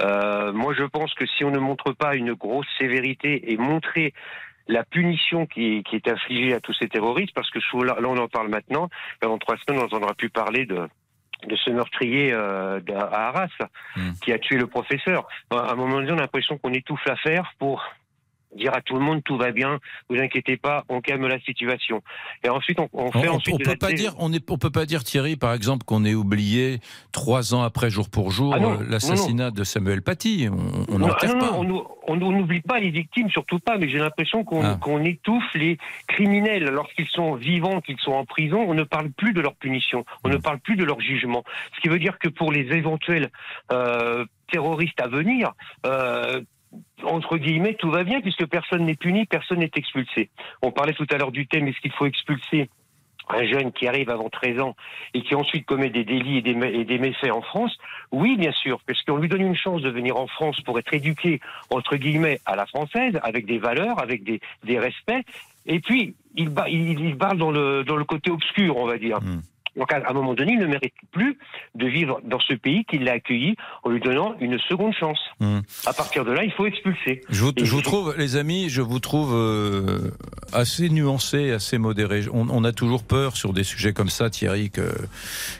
[0.00, 4.14] Euh, moi, je pense que si on ne montre pas une grosse sévérité et montrer
[4.68, 8.08] la punition qui, qui est infligée à tous ces terroristes, parce que sous- là, là,
[8.08, 8.88] on en parle maintenant,
[9.22, 10.88] dans trois semaines, on n'entendra plus parler de
[11.46, 13.48] de ce meurtrier euh, à Arras
[14.24, 15.28] qui a tué le professeur.
[15.50, 17.84] À un moment donné, on a l'impression qu'on étouffe l'affaire pour
[18.54, 19.78] dire à tout le monde tout va bien,
[20.08, 22.02] vous inquiétez pas, on calme la situation.
[22.44, 24.86] Et ensuite, on, fait on- ensuite on peut pas dire, on est, on peut pas
[24.86, 26.80] dire Thierry, par exemple, qu'on ait oublié
[27.12, 30.48] trois ans après, jour pour jour, Ah euh, l'assassinat de Samuel Paty.
[30.90, 32.16] On- n'enterre ah pas.
[32.16, 34.78] n'oublie pas les victimes, surtout pas, mais j'ai l'impression qu'on Ah.
[35.04, 38.64] étouffe les criminels lorsqu'ils sont vivants, qu'ils sont en prison.
[38.66, 41.44] On ne parle plus de leur punition, on ne parle plus de leur jugement.
[41.74, 43.30] Ce qui veut dire que pour les éventuels
[43.72, 45.52] euh, terroristes à venir,
[45.86, 46.40] euh,
[47.04, 50.30] entre guillemets, tout va bien puisque personne n'est puni, personne n'est expulsé.
[50.62, 52.68] On parlait tout à l'heure du thème, est-ce qu'il faut expulser
[53.28, 54.76] un jeune qui arrive avant 13 ans
[55.14, 56.42] et qui ensuite commet des délits et
[56.84, 57.76] des, méfaits en France,
[58.12, 60.94] oui, bien sûr, parce qu'on lui donne une chance de venir en France pour être
[60.94, 65.26] éduqué, entre guillemets, à la française, avec des valeurs, avec des, des respects,
[65.66, 69.18] et puis il, il, parle dans le, dans le côté obscur, on va dire.
[69.76, 71.38] Donc à un moment donné, il ne mérite plus
[71.74, 75.18] de vivre dans ce pays qui l'a accueilli en lui donnant une seconde chance.
[75.40, 75.58] Hmm.
[75.86, 77.20] À partir de là, il faut expulser.
[77.28, 80.10] Je vous, je trouve, les amis, je vous trouve euh,
[80.52, 82.22] assez nuancé, assez modéré.
[82.32, 84.94] On, on a toujours peur sur des sujets comme ça, Thierry, que,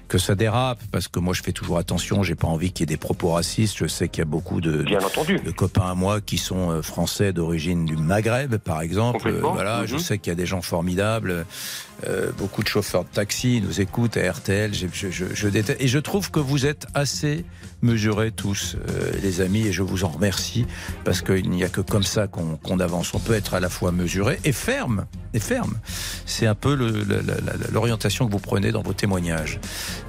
[0.08, 2.92] que ça dérape, parce que moi je fais toujours attention, j'ai pas envie qu'il y
[2.92, 3.76] ait des propos racistes.
[3.78, 5.38] Je sais qu'il y a beaucoup de, Bien entendu.
[5.38, 9.28] de copains à moi qui sont euh, français d'origine du Maghreb, par exemple.
[9.28, 10.00] Euh, voilà, je Mhm.
[10.00, 11.44] sais qu'il y a des gens formidables.
[12.04, 14.74] Euh, beaucoup de chauffeurs de taxi nous écoutent à RTL.
[14.74, 15.80] Je, je, je, je déteste.
[15.80, 17.44] Et je trouve que vous êtes assez
[17.82, 20.66] mesurés tous, euh, les amis, et je vous en remercie
[21.04, 23.14] parce qu'il n'y a que comme ça qu'on qu'on avance.
[23.14, 25.06] On peut être à la fois mesuré et ferme.
[25.40, 25.74] Ferme.
[26.24, 26.74] C'est un peu
[27.72, 29.60] l'orientation que vous prenez dans vos témoignages.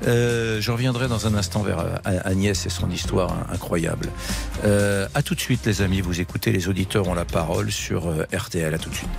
[0.08, 4.10] Euh, je reviendrai dans un instant vers euh, Agnès et son histoire incroyable.
[4.66, 6.02] Euh, à tout de suite, les amis.
[6.02, 8.74] Vous écoutez, les auditeurs ont la parole sur RTL.
[8.74, 9.10] À tout de suite.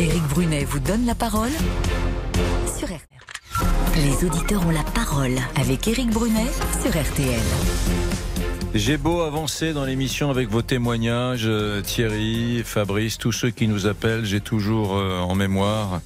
[0.00, 1.52] Éric Brunet vous donne la parole
[2.76, 2.98] sur RTL.
[3.96, 6.50] Les auditeurs ont la parole avec Éric Brunet
[6.82, 7.40] sur RTL.
[8.74, 13.86] J'ai beau avancer dans l'émission avec vos témoignages, euh, Thierry, Fabrice, tous ceux qui nous
[13.86, 16.00] appellent, j'ai toujours euh, en mémoire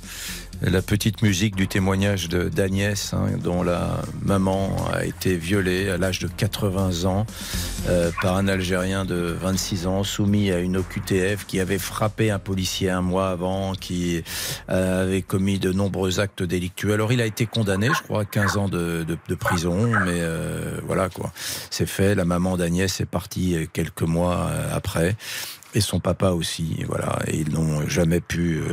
[0.62, 5.98] la petite musique du témoignage de d'Agnès, hein, dont la maman a été violée à
[5.98, 7.26] l'âge de 80 ans
[7.88, 12.38] euh, par un Algérien de 26 ans, soumis à une OQTF qui avait frappé un
[12.38, 14.22] policier un mois avant, qui
[14.70, 16.92] euh, avait commis de nombreux actes délictueux.
[16.92, 19.06] Alors il a été condamné, je crois, à 15 ans de,
[19.38, 21.32] prison, mais euh, voilà quoi,
[21.70, 22.14] c'est fait.
[22.14, 25.16] La maman d'Agnès est partie euh, quelques mois après.
[25.74, 27.18] Et son papa aussi, voilà.
[27.26, 28.72] Et ils n'ont jamais pu euh,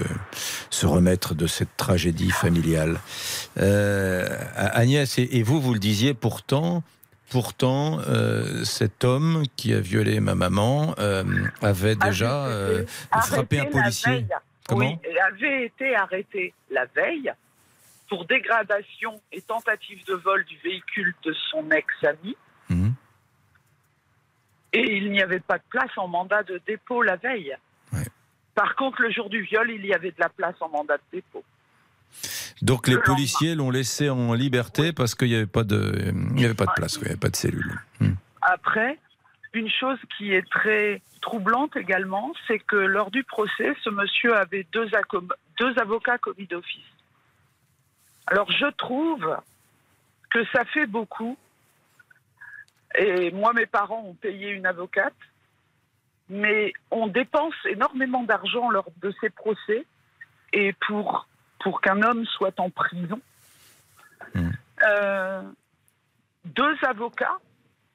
[0.69, 2.99] se remettre de cette tragédie familiale.
[3.57, 6.83] Euh, Agnès, et, et vous, vous le disiez, pourtant,
[7.29, 10.95] pourtant, euh, cet homme qui a violé ma maman
[11.61, 12.85] avait déjà euh,
[13.23, 14.25] frappé un policier.
[14.67, 17.31] Comment Oui, et avait été arrêté la veille
[18.09, 22.35] pour dégradation et tentative de vol du véhicule de son ex-ami.
[22.69, 22.93] Mhm.
[24.75, 27.55] Et il n'y avait pas de place en mandat de dépôt la veille.
[28.53, 31.03] Par contre, le jour du viol, il y avait de la place en mandat de
[31.13, 31.43] dépôt.
[32.61, 36.45] Donc les policiers l'ont laissé en liberté parce qu'il n'y avait pas de, il y
[36.45, 37.79] avait pas de place, il n'y avait pas de cellule.
[38.41, 38.97] Après,
[39.53, 44.65] une chose qui est très troublante également, c'est que lors du procès, ce monsieur avait
[44.71, 44.89] deux,
[45.59, 46.83] deux avocats commis d'office.
[48.27, 49.37] Alors je trouve
[50.29, 51.37] que ça fait beaucoup.
[52.97, 55.13] Et moi, mes parents ont payé une avocate,
[56.29, 59.85] mais on dépense énormément d'argent lors de ces procès.
[60.53, 61.27] Et pour,
[61.59, 63.19] pour qu'un homme soit en prison,
[64.35, 65.41] euh,
[66.45, 67.37] deux avocats,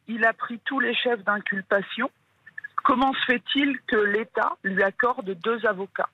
[0.08, 2.10] il a pris tous les chefs d'inculpation.
[2.82, 6.08] Comment se fait-il que l'État lui accorde deux avocats?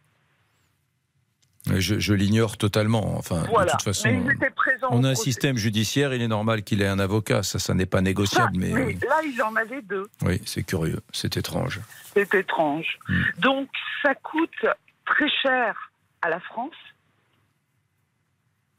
[1.75, 3.17] Je, je l'ignore totalement.
[3.19, 3.67] Enfin, Voilà.
[3.67, 6.15] de toute façon, Mais ils étaient présents on a un système judiciaire.
[6.15, 7.43] Il est normal qu'il ait un avocat.
[7.43, 8.53] Ça, ça n'est pas Ça, négociable.
[8.57, 10.07] mais mais oui, là, ils en avaient deux.
[10.23, 11.01] oui c'est curieux.
[11.13, 11.81] C'est étrange.
[12.15, 12.99] C'est étrange.
[13.09, 13.23] Hmm.
[13.39, 13.69] Donc,
[14.03, 14.65] ça coûte
[15.07, 15.91] très cher
[16.23, 16.75] à la France.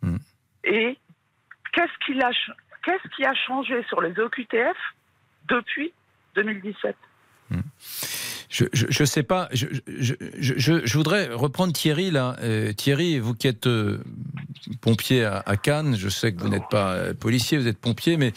[0.01, 0.17] Hmm.
[0.63, 0.97] Et
[1.73, 2.51] qu'est-ce qu'il a, ch-
[2.85, 4.77] qu'est-ce qui a changé sur les OQTF
[5.49, 5.91] depuis
[6.35, 6.95] 2017
[8.49, 9.49] Je, je, je sais pas.
[9.51, 12.35] Je, je, je, je- je voudrais reprendre Thierry là.
[12.41, 13.99] Euh, Thierry, vous qui êtes euh,
[14.79, 18.15] pompier à, à Cannes, je sais que vous n'êtes pas euh, policier, vous êtes pompier,
[18.15, 18.31] mais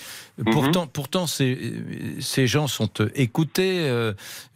[0.50, 1.74] pourtant, pourtant ces,
[2.20, 3.88] ces gens sont écoutés.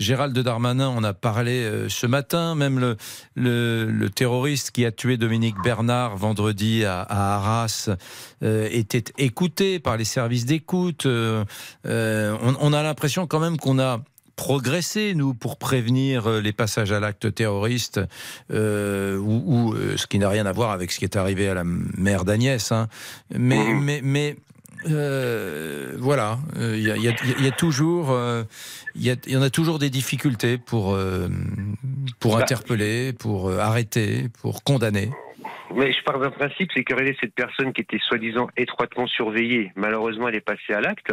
[0.00, 2.54] Gérald Darmanin en a parlé ce matin.
[2.56, 2.96] Même le,
[3.36, 7.90] le, le terroriste qui a tué Dominique Bernard vendredi à, à Arras
[8.42, 11.06] était écouté par les services d'écoute.
[11.06, 11.44] On,
[11.84, 14.02] on a l'impression quand même qu'on a
[14.36, 18.00] progressé, nous, pour prévenir euh, les passages à l'acte terroriste,
[18.52, 21.48] euh, ou, ou, euh, ce qui n'a rien à voir avec ce qui est arrivé
[21.48, 22.72] à la mère d'Agnès.
[22.72, 22.88] hein.
[23.36, 24.36] Mais, mais, mais
[24.88, 28.44] euh, voilà, il y, a, y a- y a toujours, euh,
[28.94, 31.28] il y, y en a toujours des difficultés pour, euh,
[32.20, 32.42] pour Bah.
[32.42, 35.10] interpeller, pour euh, arrêter, pour condamner.
[35.74, 39.72] Mais je pars d'un principe, c'est que regardez, cette personne qui était soi-disant étroitement surveillée,
[39.74, 41.12] malheureusement elle est passée à l'acte,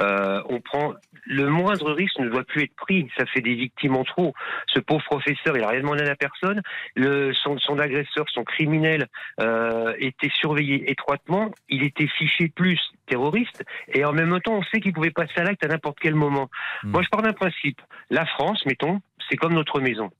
[0.00, 0.94] euh, on prend
[1.26, 4.32] le moindre risque ne doit plus être pris, ça fait des victimes en trop.
[4.66, 6.62] Ce pauvre professeur, il a rien demandé à la personne,
[6.96, 9.08] le, son, son agresseur, son criminel
[9.40, 14.80] euh, était surveillé étroitement, il était fiché plus terroriste, et en même temps on sait
[14.80, 16.48] qu'il pouvait passer à l'acte à n'importe quel moment.
[16.82, 17.80] Moi je pars d'un principe,
[18.10, 20.10] la France, mettons, c'est comme notre maison.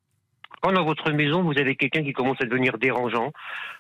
[0.63, 3.33] Quand dans votre maison, vous avez quelqu'un qui commence à devenir dérangeant,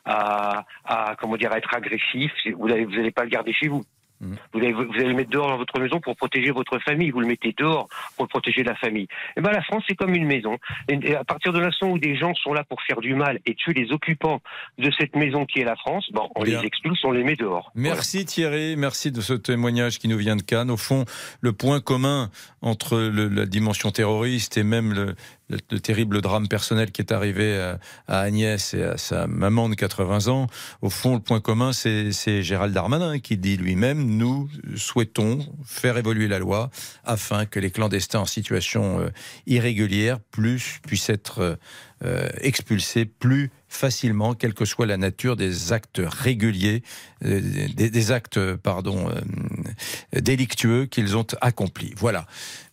[0.04, 3.68] à, à comment dire, à être agressif, vous n'allez vous allez pas le garder chez
[3.68, 3.84] vous.
[4.20, 7.10] Vous allez, vous allez le mettre dehors dans votre maison pour protéger votre famille.
[7.12, 9.06] Vous le mettez dehors pour protéger la famille.
[9.36, 10.56] Et ben la France c'est comme une maison.
[10.88, 13.54] Et, à partir de l'instant où des gens sont là pour faire du mal et
[13.54, 14.40] tuer les occupants
[14.76, 16.60] de cette maison qui est la France, bon, on Bien.
[16.60, 17.70] les expulse, on les met dehors.
[17.76, 20.72] Merci Thierry, merci de ce témoignage qui nous vient de Cannes.
[20.72, 21.04] Au fond,
[21.40, 22.28] le point commun
[22.60, 25.14] entre le- la dimension terroriste et même le,
[25.48, 29.68] le- le terrible drame personnel qui est arrivé à, à Agnès et à sa maman
[29.68, 30.46] de 80 ans,
[30.82, 36.28] au fond, le point commun, c'est Gérald Darmanin qui dit lui-même, nous souhaitons faire évoluer
[36.28, 36.70] la loi
[37.04, 39.08] afin que les clandestins en situation euh,
[39.46, 41.56] irrégulière plus, puissent être euh,
[42.04, 46.82] euh, expulsés plus facilement, quelle que soit la nature des actes réguliers,
[47.24, 47.40] euh,
[47.74, 51.92] des, des actes, pardon, euh, délictueux qu'ils ont accomplis.
[51.96, 52.26] Voilà.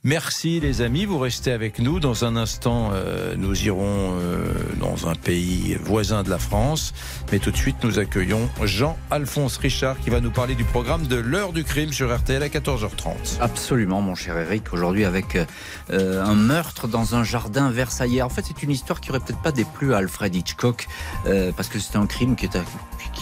[0.06, 2.00] Merci les amis, vous restez avec nous.
[2.00, 4.46] Dans un instant, euh, nous irons euh,
[4.80, 6.94] dans un pays voisin de la France.
[7.32, 11.16] Mais tout de suite, nous accueillons Jean-Alphonse Richard qui va nous parler du programme de
[11.16, 13.40] l'heure du crime sur RTL à 14h30.
[13.42, 14.74] Absolument, mon cher Eric.
[14.74, 15.40] Aujourd'hui, avec
[15.90, 18.22] euh, un meurtre dans un jardin versaillais.
[18.22, 20.85] En fait, c'est une histoire qui aurait peut-être pas déplu à Alfred Hitchcock,
[21.26, 22.48] euh, parce que c'est un crime qui,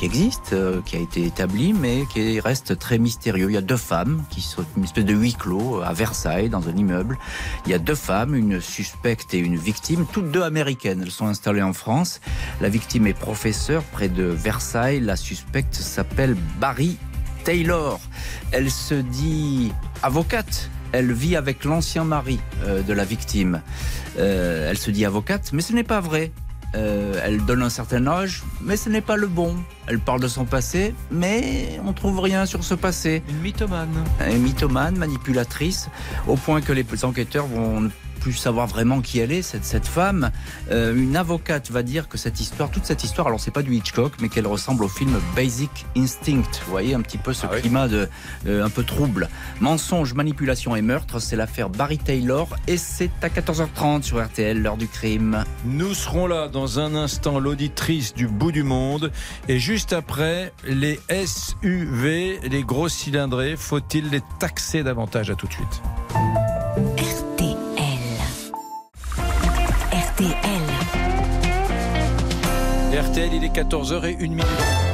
[0.04, 3.50] existe, euh, qui a été établi, mais qui reste très mystérieux.
[3.50, 6.68] Il y a deux femmes qui sont une espèce de huis clos à Versailles, dans
[6.68, 7.18] un immeuble.
[7.66, 11.02] Il y a deux femmes, une suspecte et une victime, toutes deux américaines.
[11.02, 12.22] Elles sont installées en France.
[12.62, 15.00] La victime est professeure près de Versailles.
[15.00, 16.98] La suspecte s'appelle Barry
[17.44, 18.00] Taylor.
[18.52, 20.70] Elle se dit avocate.
[20.92, 23.62] Elle vit avec l'ancien mari euh, de la victime.
[24.16, 26.32] Elle se dit avocate, mais ce n'est pas vrai.
[26.76, 29.56] Euh, elle donne un certain âge, mais ce n'est pas le bon.
[29.86, 33.22] Elle parle de son passé, mais on trouve rien sur ce passé.
[33.30, 34.04] Une mythomane.
[34.28, 35.90] Une mythomane, manipulatrice,
[36.28, 40.32] au point que les enquêteurs vont plus savoir vraiment qui elle est, cette, cette femme.
[40.72, 43.76] Euh, une avocate va dire que cette histoire, toute cette histoire, alors c'est pas du
[43.76, 46.50] Hitchcock, mais qu'elle ressemble au film Basic Instinct.
[46.66, 48.10] Vous voyez un petit peu ce climat de
[48.48, 49.30] euh, un peu trouble.
[49.60, 54.78] Mensonge, manipulation et meurtre, c'est l'affaire Barry Taylor et c'est à 14h30 sur RTL, l'heure
[54.78, 55.44] du crime.
[55.66, 59.12] Nous serons là dans un instant, l'auditrice du bout du monde.
[59.48, 65.30] Et juste après, les SUV, les gros cylindrés, faut-il les taxer davantage?
[65.30, 66.43] À tout de suite.
[70.14, 70.36] RTL.
[72.94, 74.93] RTL, il est 14h et 1 minute.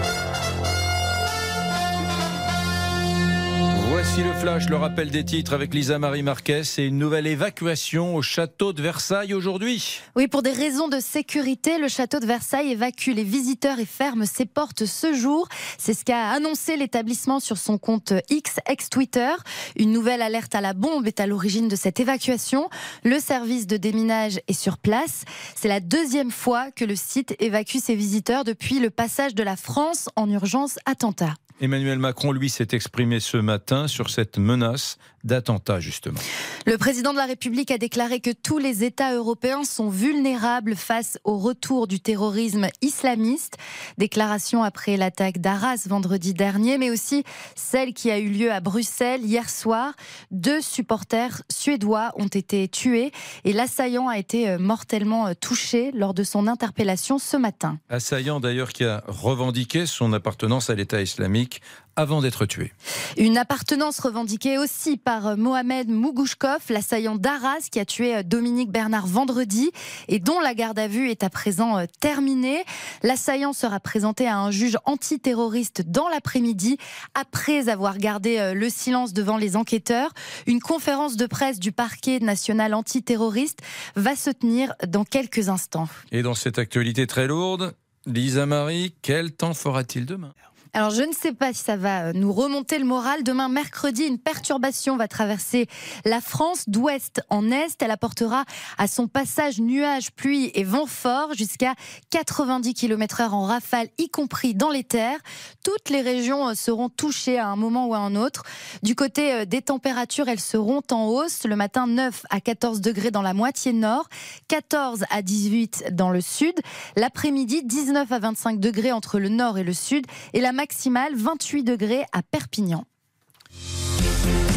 [4.02, 8.16] Voici le flash, le rappel des titres avec Lisa Marie Marquez et une nouvelle évacuation
[8.16, 10.00] au château de Versailles aujourd'hui.
[10.16, 14.26] Oui, pour des raisons de sécurité, le château de Versailles évacue les visiteurs et ferme
[14.26, 15.50] ses portes ce jour.
[15.78, 19.34] C'est ce qu'a annoncé l'établissement sur son compte X, ex-Twitter.
[19.76, 22.70] Une nouvelle alerte à la bombe est à l'origine de cette évacuation.
[23.04, 25.26] Le service de déminage est sur place.
[25.56, 29.58] C'est la deuxième fois que le site évacue ses visiteurs depuis le passage de la
[29.58, 31.34] France en urgence attentat.
[31.62, 36.20] Emmanuel Macron, lui, s'est exprimé ce matin sur cette menace d'attentat, justement.
[36.66, 41.18] Le président de la République a déclaré que tous les États européens sont vulnérables face
[41.26, 43.58] au retour du terrorisme islamiste.
[43.98, 49.26] Déclaration après l'attaque d'Arras vendredi dernier, mais aussi celle qui a eu lieu à Bruxelles
[49.26, 49.94] hier soir.
[50.32, 53.12] Deux supporters suédois ont été tués
[53.44, 57.78] et l'assaillant a été mortellement touché lors de son interpellation ce matin.
[57.90, 61.49] Assaillant d'ailleurs qui a revendiqué son appartenance à l'État islamique
[61.96, 62.72] avant d'être tué.
[63.18, 69.72] Une appartenance revendiquée aussi par Mohamed Mougouchkov, l'assaillant d'Arras qui a tué Dominique Bernard vendredi
[70.08, 72.64] et dont la garde à vue est à présent terminée.
[73.04, 76.78] L'assaillant sera présenté à un juge antiterroriste dans l'après-midi
[77.16, 80.12] après avoir gardé le silence devant les enquêteurs.
[80.48, 83.60] Une conférence de presse du parquet national antiterroriste
[83.96, 85.90] va se tenir dans quelques instants.
[86.12, 87.76] Et dans cette actualité très lourde,
[88.06, 90.34] Lisa Marie, quel temps fera-t-il demain?
[90.74, 93.24] Alors je ne sais pas si ça va nous remonter le moral.
[93.24, 95.68] Demain mercredi, une perturbation va traverser
[96.06, 97.82] la France d'ouest en est.
[97.82, 98.46] Elle apportera
[98.78, 101.74] à son passage nuages, pluie et vent fort jusqu'à
[102.12, 105.20] 90 km/h en rafale, y compris dans les terres.
[105.64, 108.44] Toutes les régions seront touchées à un moment ou à un autre.
[108.84, 111.46] Du côté des températures, elles seront en hausse.
[111.46, 114.08] Le matin 9 à 14 degrés dans la moitié nord,
[114.48, 116.54] 14 à 18 dans le sud.
[116.96, 121.64] L'après-midi 19 à 25 degrés entre le nord et le sud et la maximale 28
[121.64, 122.84] degrés à Perpignan.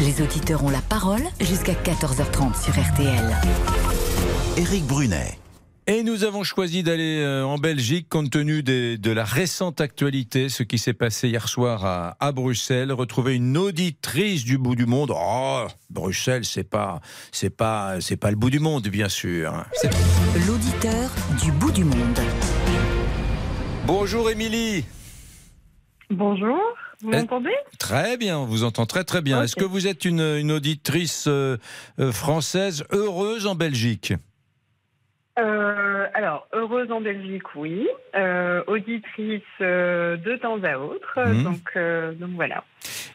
[0.01, 3.33] Les auditeurs ont la parole jusqu'à 14h30 sur RTL.
[4.57, 5.39] Éric Brunet.
[5.87, 10.63] Et nous avons choisi d'aller en Belgique compte tenu des, de la récente actualité, ce
[10.63, 12.91] qui s'est passé hier soir à, à, Bruxelles.
[12.91, 15.13] Retrouver une auditrice du bout du monde.
[15.15, 16.99] Oh, Bruxelles, c'est pas,
[17.31, 19.53] c'est pas, c'est pas le bout du monde, bien sûr.
[20.47, 21.09] L'auditeur
[21.41, 22.19] du bout du monde.
[23.87, 24.83] Bonjour, Émilie.
[26.09, 26.59] Bonjour,
[27.01, 27.55] vous m'entendez?
[27.79, 29.37] Très bien, on vous entend très très bien.
[29.37, 29.45] Okay.
[29.45, 31.57] Est-ce que vous êtes une, une auditrice euh,
[32.11, 34.13] française heureuse en Belgique?
[35.39, 37.87] Euh, alors, heureuse en Belgique, oui.
[38.15, 41.19] Euh, auditrice de temps à autre.
[41.25, 41.43] Mmh.
[41.43, 42.63] Donc, donc voilà.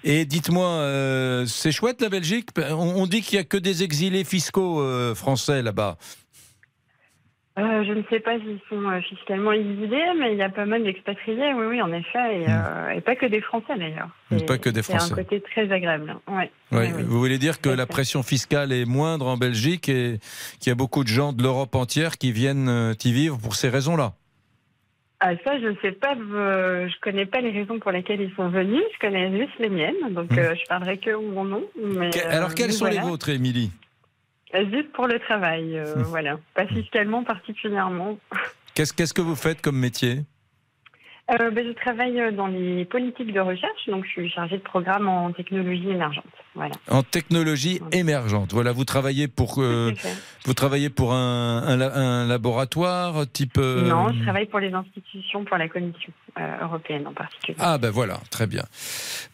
[0.03, 2.49] Et dites-moi, c'est chouette la Belgique?
[2.57, 5.97] On, on dit qu'il n'y a que des exilés fiscaux français là-bas.
[7.59, 10.65] Euh, je ne sais pas s'ils sont euh, fiscalement exilés, mais il y a pas
[10.65, 12.51] mal d'expatriés, oui, oui, en effet, et, mmh.
[12.51, 14.11] euh, et, pas que des Français d'ailleurs.
[14.47, 15.07] Pas que des Français.
[15.07, 16.15] C'est un côté très agréable.
[16.29, 16.51] Ouais.
[16.71, 16.93] Ouais.
[16.95, 20.19] Oui, Vous voulez dire que la pression fiscale est moindre en Belgique et
[20.61, 23.71] qu'il y a beaucoup de gens de l'Europe entière qui viennent y vivre pour ces
[23.71, 24.13] raisons-là?
[25.21, 28.51] Ah, ça, je ne sais pas, je connais pas les raisons pour lesquelles ils sont
[28.51, 30.55] venus, je connais juste les miennes, donc mmh.
[30.55, 31.65] je parlerai que mon nom.
[31.83, 33.01] Mais, Alors, quelles sont voilà.
[33.01, 33.73] les vôtres, Émilie?
[34.55, 36.39] Juste pour le travail, euh, voilà.
[36.55, 38.19] Pas fiscalement particulièrement.
[38.75, 40.25] Qu'est-ce qu'est-ce que vous faites comme métier?
[41.31, 45.09] Euh, ben, Je travaille dans les politiques de recherche, donc je suis chargée de programme
[45.09, 46.25] en technologie émergente.
[46.55, 46.75] Voilà.
[46.91, 48.53] En technologie émergente.
[48.53, 49.93] Voilà, vous travaillez pour euh,
[50.45, 53.59] vous travaillez pour un, un, un laboratoire type.
[53.59, 53.89] Euh...
[53.89, 57.57] Non, je travaille pour les institutions, pour la Commission euh, européenne en particulier.
[57.61, 58.65] Ah ben voilà, très bien.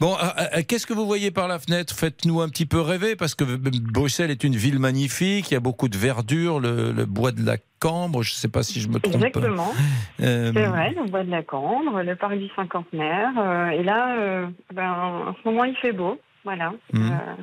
[0.01, 1.95] Bon, euh, qu'est-ce que vous voyez par la fenêtre?
[1.95, 5.51] Faites-nous un petit peu rêver parce que Bruxelles est une ville magnifique.
[5.51, 8.23] Il y a beaucoup de verdure, le, le bois de la Cambre.
[8.23, 9.17] Je ne sais pas si je me trompe.
[9.17, 9.73] Exactement.
[10.19, 13.31] C'est vrai, le bois de la Cambre, le parc du cinquantenaire.
[13.73, 14.91] et là, ben,
[15.29, 16.19] en ce moment, il fait beau.
[16.45, 16.73] Voilà.
[16.93, 17.11] Mmh.
[17.11, 17.43] Euh,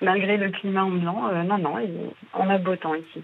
[0.00, 1.74] malgré le climat ambiant, euh, non, non,
[2.34, 3.22] on a beau temps ici.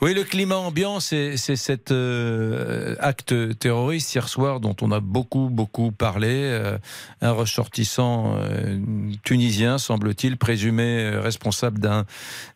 [0.00, 5.48] Oui, le climat ambiant, c'est cet euh, acte terroriste hier soir dont on a beaucoup,
[5.50, 6.28] beaucoup parlé.
[6.30, 6.78] Euh,
[7.20, 8.78] un ressortissant euh,
[9.24, 11.80] tunisien, semble-t-il, présumé euh, responsable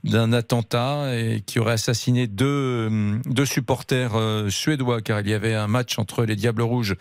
[0.05, 5.55] d'un attentat et qui aurait assassiné deux, deux supporters euh, suédois, car il y avait
[5.55, 6.95] un match entre les Diables Rouges,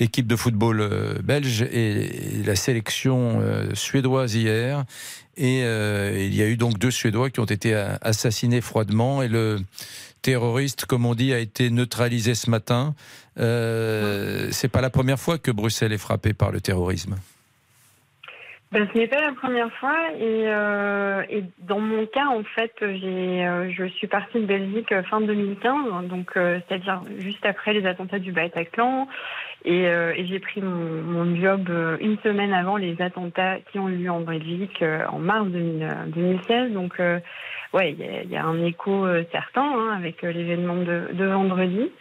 [0.00, 3.42] l'équipe de football euh, belge, et la sélection
[3.74, 4.86] suédoise hier.
[5.36, 9.22] Et euh, il y a eu donc deux Suédois qui ont été assassinés froidement.
[9.22, 9.60] Et le
[10.22, 12.94] terroriste, comme on dit, a été neutralisé ce matin.
[13.38, 17.16] Euh, c'est pas la première fois que Bruxelles est frappée par le terrorisme.
[18.72, 22.72] Ben, ce n'est pas la première fois et, euh, et, dans mon cas en fait
[22.80, 27.86] j'ai euh, je suis partie de Belgique fin 2015 donc euh, c'est-à-dire juste après les
[27.86, 29.06] attentats du Bataclan.
[29.64, 34.10] Et, euh, j'ai pris mon, job une semaine avant les attentats qui ont eu lieu
[34.10, 36.98] en Belgique en mars 2000, 2016 donc
[37.72, 41.92] ouais il y, y, a un écho certain hein, avec l'événement de, de vendredi.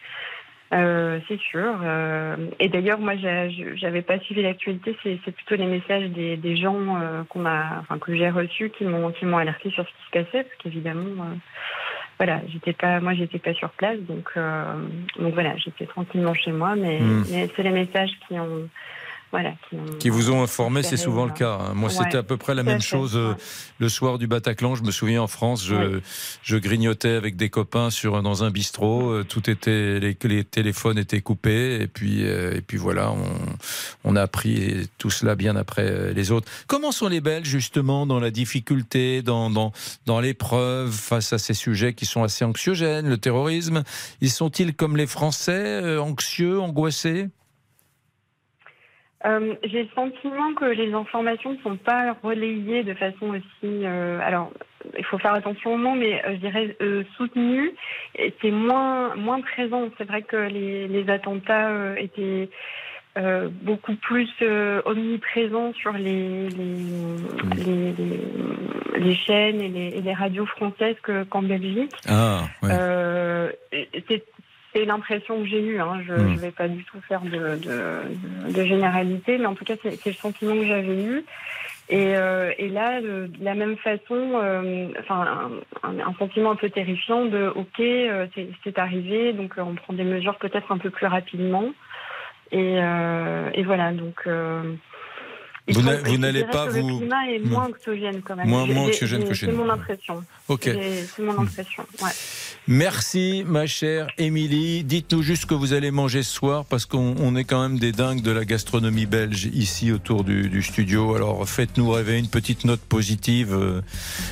[0.74, 1.76] Euh, c'est sûr.
[1.84, 4.98] Euh, et d'ailleurs, moi, j'avais pas suivi l'actualité.
[5.04, 8.84] C'est plutôt les messages des, des gens euh, qu'on a, enfin que j'ai reçus, qui
[8.84, 11.36] m'ont qui m'ont alerté sur ce qui se passait, parce qu'évidemment, euh,
[12.18, 14.32] voilà, j'étais pas, moi, j'étais pas sur place, donc
[15.20, 17.20] donc voilà, j'étais tranquillement chez moi, mais, Hmm.
[17.20, 17.26] mmh.
[17.32, 18.70] mais c'est les messages qui ont
[19.34, 19.56] voilà.
[20.00, 21.58] Qui vous ont informé, c'est souvent le cas.
[21.60, 21.74] hein.
[21.74, 23.34] Moi, Ouais, c'était à peu près la même fait, chose euh,
[23.80, 24.76] le soir du Bataclan.
[24.76, 26.02] Je me souviens en France, je,
[26.44, 29.10] je grignotais avec des copains sur dans un bistrot.
[29.10, 33.26] euh, Tout était, les, les téléphones étaient coupés, et puis euh, et puis voilà, on,
[34.04, 36.48] on a appris tout cela bien après euh, les autres.
[36.68, 39.72] Comment sont les Belges justement dans la difficulté, dans dans
[40.06, 43.84] dans l'épreuve face à ces sujets qui sont assez anxiogènes, le terrorisme?
[44.22, 47.30] Ils sont-ils comme les Français, euh, anxieux, angoissés?
[49.26, 53.86] Euh, J'ai le sentiment que les informations ne sont pas relayées de façon aussi.
[53.86, 54.52] euh, alors,
[54.98, 56.76] il faut faire attention au nom, mais euh, je dirais
[57.18, 57.72] soutenues.
[58.16, 59.90] Et C'est moins moins présent.
[59.98, 62.50] C'est vrai que les, les attentats étaient
[63.62, 64.28] beaucoup plus
[64.86, 66.76] omniprésents sur les les,
[67.66, 71.94] les, les- les chaînes et les, et radios françaises que- qu'en Belgique.
[72.08, 72.42] Ah,
[74.08, 74.24] c'est
[74.74, 75.80] c'est l'impression que j'ai eue.
[75.80, 76.02] Hein.
[76.08, 76.34] Je Hmm.
[76.34, 80.06] ne vais pas du tout faire de, de, de généralité, mais en tout cas, c'est
[80.06, 81.24] le sentiment que j'avais eu.
[81.90, 85.52] Et, euh, et là, de, de la même façon, euh, enfin,
[85.84, 88.26] un, sentiment un peu terrifiant de OK, euh,
[88.64, 91.66] c'est arrivé, donc on prend des mesures peut-être un peu plus rapidement.
[92.52, 94.28] Et, et voilà, donc.
[95.70, 97.49] Vous n'allez pas que vous- Le climat est Hmm.
[97.49, 98.47] moins anxiogène quand même.
[98.49, 99.59] Moins- anxiogène que chez C'est nous.
[99.64, 100.22] mon impression.
[100.49, 100.61] Ok.
[100.66, 101.84] C'est c'est mon impression.
[102.01, 102.09] Ouais.
[102.68, 104.84] Merci, ma chère Émilie.
[104.84, 107.78] Dites-nous juste ce que vous allez manger ce soir, parce qu'on on est quand même
[107.80, 111.16] des dingues de la gastronomie belge ici autour du, du studio.
[111.16, 113.82] Alors faites-nous rêver une petite note positive, euh,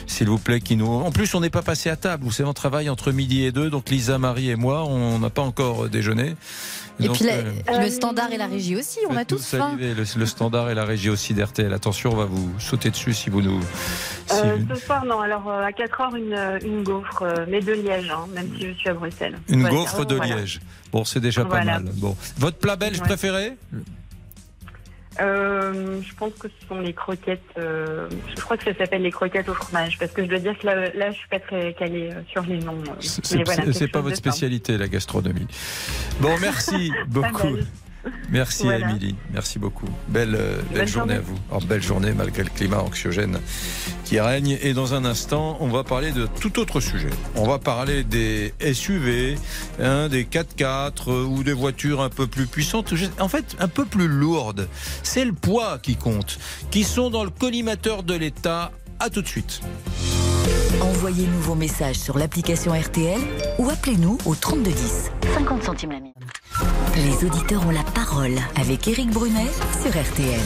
[0.08, 0.60] s'il vous plaît.
[0.62, 0.86] Qui nous...
[0.88, 2.24] En plus, on n'est pas passé à table.
[2.24, 3.70] Vous savez, on travaille entre midi et deux.
[3.70, 6.36] Donc Lisa, Marie et moi, on n'a pas encore euh, déjeuné.
[7.02, 9.76] Et Donc, puis la- euh, le standard et la régie aussi, on a tous faim.
[9.80, 11.74] Le, le standard et la régie aussi d'RTL.
[11.74, 13.60] Attention, on va vous sauter dessus si vous nous.
[14.28, 15.20] si Euh, vous- ce soir, non.
[15.20, 18.74] Alors, euh, à 4 heures, une, une gaufre, mais de Liège, hein, même si je
[18.74, 19.38] suis à Bruxelles.
[19.50, 19.76] Une Voilà.
[19.76, 20.36] gaufre de Voilà.
[20.38, 20.60] Liège.
[20.92, 21.66] Bon, c'est déjà Voilà.
[21.66, 21.92] pas mal.
[21.96, 23.06] Bon, votre plat belge Ouais.
[23.08, 23.58] préféré?
[25.20, 27.42] Euh, je pense que ce sont les croquettes.
[27.58, 30.58] euh, je crois que ça s'appelle les croquettes au fromage, parce que je dois dire
[30.58, 32.82] que là, là je suis pas très calée euh, sur les noms.
[32.88, 34.16] euh, C'est voilà, pas votre simple.
[34.16, 35.48] spécialité, la gastronomie.
[36.22, 37.58] Bon, merci beaucoup.
[38.30, 38.90] Merci Voilà.
[38.90, 39.88] Émilie, merci beaucoup.
[40.08, 41.14] Belle, euh, belle journée journée.
[41.16, 41.38] à vous.
[41.50, 43.40] Alors, belle journée malgré le climat anxiogène
[44.06, 44.58] qui règne.
[44.62, 47.10] Et dans un instant, on va parler de tout autre sujet.
[47.36, 49.38] On va parler des SUV,
[49.80, 53.86] hein, des 4x4 euh, ou des voitures un peu plus puissantes, en fait un peu
[53.86, 54.68] plus lourdes.
[55.04, 56.40] C'est le poids qui compte,
[56.72, 58.72] qui sont dans le collimateur de l'État.
[59.04, 59.62] À tout de suite.
[60.80, 63.20] Envoyez-nous vos messages sur l'application RTL
[63.58, 65.10] ou appelez-nous au 3210.
[65.34, 66.16] 50 centimes la minute.
[66.96, 69.48] Les auditeurs ont la parole avec Éric Brunet
[69.82, 70.40] sur RTL.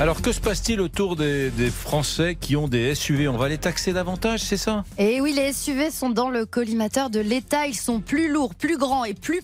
[0.00, 3.92] Alors que se passe-t-il autour des, Français qui ont des SUV On va les taxer
[3.92, 4.84] davantage, c'est ça?
[4.96, 7.66] Et oui, les SUV sont dans le collimateur de l'État.
[7.66, 9.42] Ils sont plus lourds, plus grands et plus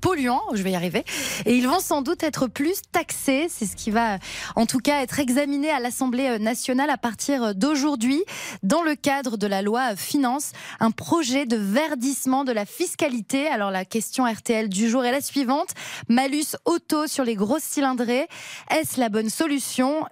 [0.00, 0.42] polluants.
[0.52, 1.04] Je vais y arriver.
[1.44, 3.46] Et ils vont sans doute être plus taxés.
[3.48, 4.18] C'est ce qui va,
[4.54, 8.22] en tout cas, être examiné à l'Assemblée nationale à partir d'aujourd'hui,
[8.62, 13.48] dans le cadre de la loi Finance, un projet de verdissement de la fiscalité.
[13.48, 15.70] Alors la question RTL du jour est la suivante
[16.08, 18.28] malus auto sur les grosses cylindrées.
[18.70, 19.63] Est-ce la bonne solution?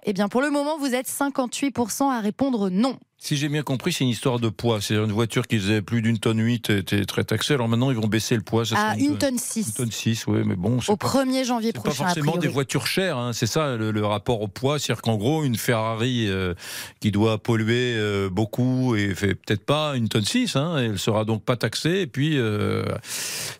[0.03, 2.97] Eh bien, pour le moment, vous êtes 58% à répondre non.
[3.25, 4.81] Si j'ai bien compris, c'est une histoire de poids.
[4.81, 7.53] C'est-à-dire une voiture qui faisait plus d'une tonne 8 était très taxée.
[7.53, 8.65] Alors maintenant, ils vont baisser le poids.
[8.65, 9.67] Ça À sera une tonne 6.
[9.67, 10.81] Une tonne 6, oui, mais bon.
[10.81, 12.03] c'est Au pas- 1er janvier C'est pas prochain.
[12.03, 14.77] a forcément des voitures chères, hein, c'est ça le, le rapport au poids.
[14.77, 16.53] C'est-à-dire qu'en gros, une Ferrari euh,
[16.99, 21.23] qui doit polluer euh, beaucoup et fait peut-être pas une tonne 6, hein, elle sera
[21.23, 22.01] donc pas taxée.
[22.01, 22.83] Et puis, euh,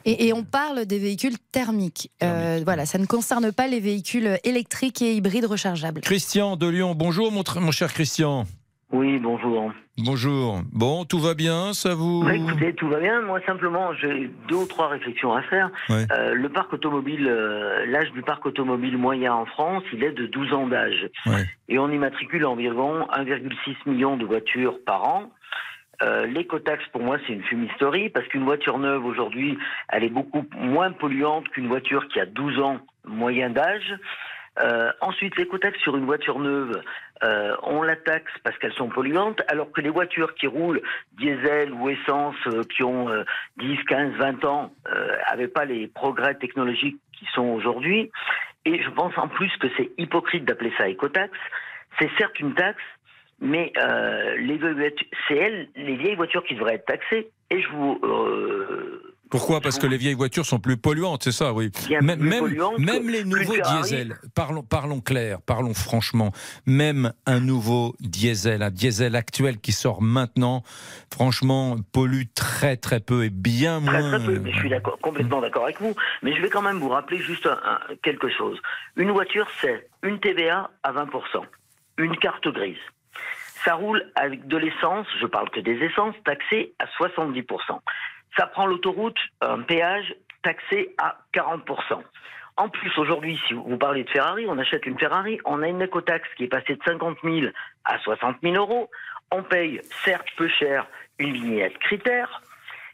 [0.03, 2.11] Et, et on parle des véhicules thermiques.
[2.20, 6.01] Voilà, ça ne concerne pas les véhicules électriques et hybrides rechargeables.
[6.01, 8.45] Christian de Lyon, bonjour mon cher Christian.
[8.93, 9.71] Oui, bonjour.
[9.97, 10.61] Bonjour.
[10.71, 13.21] Bon, tout va bien, ça vous Bah, écoutez, tout va bien.
[13.23, 15.71] Moi, simplement, j'ai deux ou trois réflexions à faire.
[15.89, 16.05] Ouais.
[16.11, 20.27] Euh, le parc automobile, euh, l'âge du parc automobile moyen en France, il est de
[20.27, 21.09] 12 ans d'âge.
[21.25, 21.43] Ouais.
[21.69, 25.31] Et on immatricule environ 1,6 million de voitures par an.
[26.03, 29.57] Euh, L'écotaxe, pour moi, c'est une fumisterie parce qu'une voiture neuve, aujourd'hui,
[29.89, 33.95] elle est beaucoup moins polluante qu'une voiture qui a 12 ans moyen d'âge.
[34.61, 36.81] Euh, ensuite, l'écotaxe sur une voiture neuve,
[37.24, 40.82] euh, on la taxe parce qu'elles sont polluantes, alors que les voitures qui roulent
[41.13, 43.24] diesel ou essence, euh, qui ont euh,
[43.57, 44.74] 10, 15, 20 ans,
[45.30, 48.11] n'avaient pas les progrès technologiques qui sont aujourd'hui.
[48.65, 51.38] Et je pense en plus que c'est hypocrite d'appeler ça écotaxe.
[51.99, 52.82] C'est certes une taxe,
[53.39, 54.59] mais euh, les
[55.28, 57.30] c'est elles, les vieilles voitures qui devraient être taxées.
[57.49, 61.53] Et je vous euh, Pourquoi Parce que les vieilles voitures sont plus polluantes, c'est ça,
[61.53, 61.71] oui.
[62.01, 62.21] Même,
[63.09, 66.31] les nouveaux diesels, parlons, parlons clair, parlons franchement,
[66.67, 70.61] même un nouveau diesel, un diesel actuel qui sort maintenant,
[71.11, 74.17] franchement, pollue très très peu et bien Très moins.
[74.19, 75.95] très peu, mais je suis d'accord, complètement d'accord avec vous.
[76.21, 78.59] Mais je vais quand même vous rappeler juste un- un- quelque chose.
[78.97, 81.43] Une voiture, c'est une TVA à 20%,
[81.97, 82.77] une carte grise.
[83.65, 87.81] Ça roule avec de l'essence, je parle que des essences, taxées à 70%.
[88.38, 92.01] Ça prend l'autoroute, un péage taxé à 40%.
[92.57, 95.81] En plus, aujourd'hui, si vous parlez de Ferrari, on achète une Ferrari, on a une
[95.81, 97.47] écotaxe qui est passée de 50 000
[97.84, 98.91] à 60 000 euros.
[99.31, 100.86] On paye, certes peu cher,
[101.17, 102.43] une vignette critère.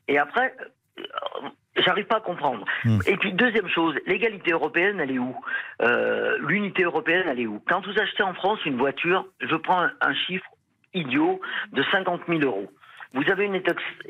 [0.07, 0.55] Et après,
[0.97, 2.65] euh, j'arrive pas à comprendre.
[3.05, 5.35] Et puis, deuxième chose, l'égalité européenne, elle est où?
[5.81, 7.61] Euh, L'unité européenne, elle est où?
[7.67, 10.49] Quand vous achetez en France une voiture, je prends un, un chiffre
[10.93, 11.41] idiot
[11.73, 12.71] de 50 000 euros.
[13.13, 13.59] Vous avez une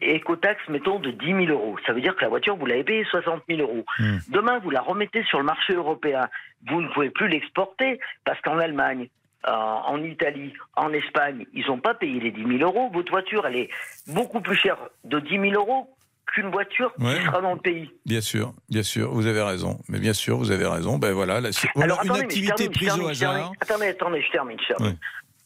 [0.02, 1.78] écotaxe, mettons, de 10 000 euros.
[1.86, 3.86] Ça veut dire que la voiture, vous l'avez payée 60 000 euros.
[4.28, 6.28] Demain, vous la remettez sur le marché européen.
[6.68, 9.08] Vous ne pouvez plus l'exporter parce qu'en Allemagne,
[9.48, 12.90] euh, en Italie, en Espagne, ils n'ont pas payé les 10 000 euros.
[12.94, 13.70] Votre voiture, elle est
[14.08, 15.90] beaucoup plus chère de 10 000 euros
[16.34, 17.16] qu'une voiture Ouais.
[17.20, 17.90] qui sera dans le pays.
[18.06, 19.80] Bien sûr, bien sûr, vous avez raison.
[19.88, 20.98] Mais bien sûr, vous avez raison.
[21.00, 23.54] Ben voilà, Alors, une attendez, je activité prise au hasard.
[23.62, 24.90] Attendez, attendez, je termine, je termine.
[24.92, 24.98] Ouais.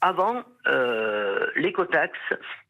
[0.05, 2.19] Avant, euh, l'écotaxe,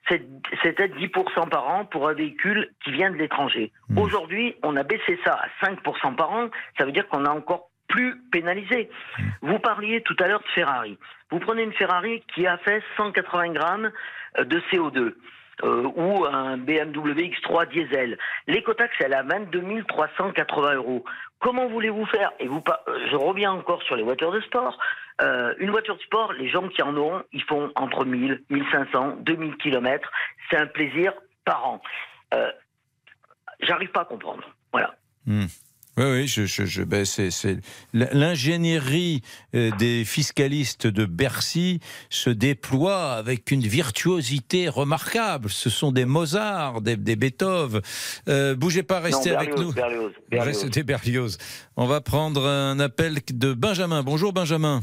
[0.07, 3.71] c'était 10% par an pour un véhicule qui vient de l'étranger.
[3.89, 3.97] Hmm.
[3.97, 6.49] Aujourd'hui, on a baissé ça à 5% par an.
[6.77, 8.87] Ça veut dire qu'on a encore plus pénalisé.
[9.17, 9.23] Hmm.
[9.41, 10.95] Vous parliez tout à l'heure de Ferrari.
[11.31, 13.91] Vous prenez une Ferrari qui a fait 180 grammes
[14.37, 15.15] de CO2.
[15.63, 18.17] euh, ou un BMW X3 diesel.
[18.47, 21.03] L'écotaxe, elle est à 22 380 euros.
[21.39, 22.31] Comment voulez-vous faire?
[22.39, 24.77] Et vous, euh, je reviens encore sur les voitures de sport.
[25.21, 29.17] Euh, une voiture de sport, les gens qui en ont, ils font entre 1000, 1500,
[29.21, 30.09] 2000 kilomètres.
[30.49, 31.13] C'est un plaisir
[31.45, 31.81] par an.
[32.33, 32.49] Euh,
[33.61, 34.43] J'arrive pas à comprendre.
[34.71, 34.95] Voilà.
[35.25, 35.45] Hmm.
[35.95, 37.29] Oui, oui, je, je, je- ben, c'est,
[37.93, 39.21] l'ingénierie
[39.53, 45.49] euh, des fiscalistes de Bercy se déploie avec une virtuosité remarquable.
[45.51, 47.81] Ce sont des Mozart, des, des Beethoven.
[48.27, 49.71] Euh, bougez pas, restez Non, avec nous.
[49.71, 50.63] Berlioz, Berlioz.
[50.63, 51.37] Restez Berlioz.
[51.77, 54.01] On va prendre un appel de Benjamin.
[54.01, 54.81] Bonjour Benjamin.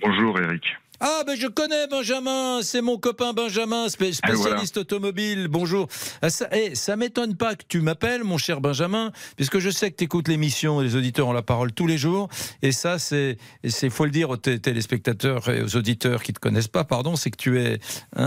[0.00, 0.62] Bonjour Eric.
[1.04, 5.48] Ah, ben je connais Benjamin, c'est mon copain Benjamin, spé- spécialiste automobile.
[5.48, 5.88] Bonjour.
[6.22, 9.90] Ah, ça, eh, ça m'étonne pas que tu m'appelles, mon cher Benjamin, puisque je sais
[9.90, 12.28] que tu écoutes l'émission et les auditeurs ont la parole tous les jours.
[12.62, 16.34] Et ça, c'est, il faut le dire aux té- téléspectateurs et aux auditeurs qui ne
[16.36, 17.80] te connaissent pas, pardon, c'est que tu es
[18.14, 18.24] un,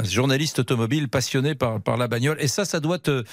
[0.00, 2.36] un journaliste automobile passionné par, par la bagnole.
[2.38, 3.24] Et ça, ça doit te,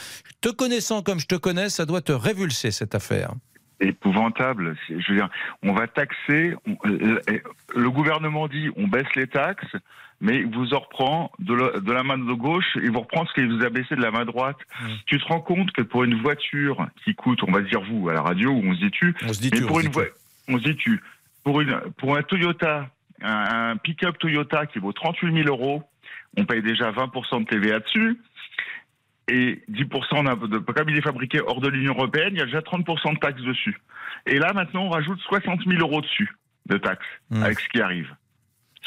[0.41, 3.33] te connaissant comme je te connais, ça doit te révulser cette affaire.
[3.79, 4.75] Épouvantable.
[4.89, 5.29] Je veux dire,
[5.63, 6.55] on va taxer.
[6.67, 7.39] on- euh, euh,
[7.75, 9.75] le gouvernement dit on baisse les taxes,
[10.21, 13.25] mais il vous en reprend de la, de la main de gauche, il vous reprend
[13.25, 14.57] ce qu'il vous a baissé de la main droite.
[15.07, 18.13] Tu te rends compte que pour une voiture qui coûte, on va dire vous à
[18.13, 19.91] la radio, où on se dit tu, on se dit mais tu, pour on une
[20.47, 21.01] on se dit tu,
[21.43, 22.89] pour une pour un Toyota,
[23.21, 25.83] un, un pick-up Toyota qui vaut 38 000 euros,
[26.37, 28.17] on paye déjà 20% de TVA dessus.
[29.27, 32.45] Et 10% d'un- de, comme il est fabriqué hors de l'Union européenne, il y a
[32.45, 33.75] déjà 30% de taxes dessus.
[34.27, 36.29] Et là, maintenant, on rajoute 60 000 euros dessus
[36.67, 37.05] de taxes,
[37.41, 38.13] avec ce qui arrive.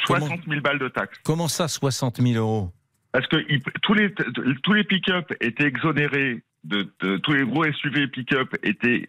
[0.07, 1.19] 60 000 balles de taxes.
[1.25, 2.71] Comment ça, 60 000 euros?
[3.11, 4.15] Parce que il- tous les
[4.63, 9.09] tous les pick-up étaient exonérés de, de- tous les gros SUV pick-up étaient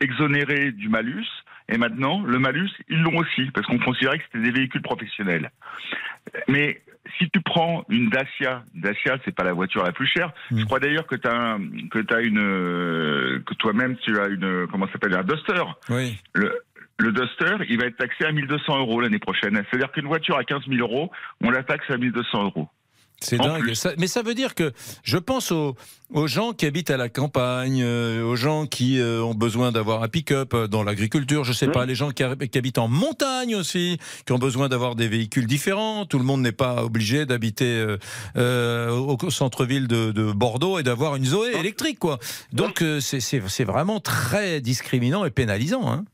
[0.00, 1.26] exonérés du malus
[1.68, 5.50] et maintenant le malus ils l'ont aussi parce qu'on considérait que c'était des véhicules professionnels.
[6.48, 6.82] Mais
[7.18, 10.32] si tu prends une Dacia, Dacia c'est pas la voiture la plus chère.
[10.50, 11.58] Je crois d'ailleurs que tu as
[11.90, 15.62] que as une euh, que toi-même tu as une comment ça s'appelle un Duster.
[15.90, 16.18] Oui.
[16.32, 16.62] Le,
[16.98, 19.62] le Duster, il va être taxé à 1200 euros l'année prochaine.
[19.68, 21.10] C'est-à-dire qu'une voiture à 15 000 euros,
[21.42, 22.68] on la taxe à 1200 euros.
[23.20, 23.74] C'est dingue.
[23.74, 25.76] Ça- mais ça veut dire que je pense aux,
[26.12, 30.02] aux gens qui habitent à la campagne, euh, aux gens qui euh, ont besoin d'avoir
[30.02, 33.98] un pick-up euh, dans l'agriculture, je sais pas, les gens qui, habitent en montagne aussi,
[34.26, 36.04] qui ont besoin d'avoir des véhicules différents.
[36.04, 37.86] Tout le monde n'est pas obligé d'habiter
[38.36, 42.18] euh, au centre-ville de, de Bordeaux et d'avoir une Zoé électrique, quoi.
[42.52, 45.90] Donc c'est vraiment très discriminant et pénalisant.
[45.90, 46.04] Hein.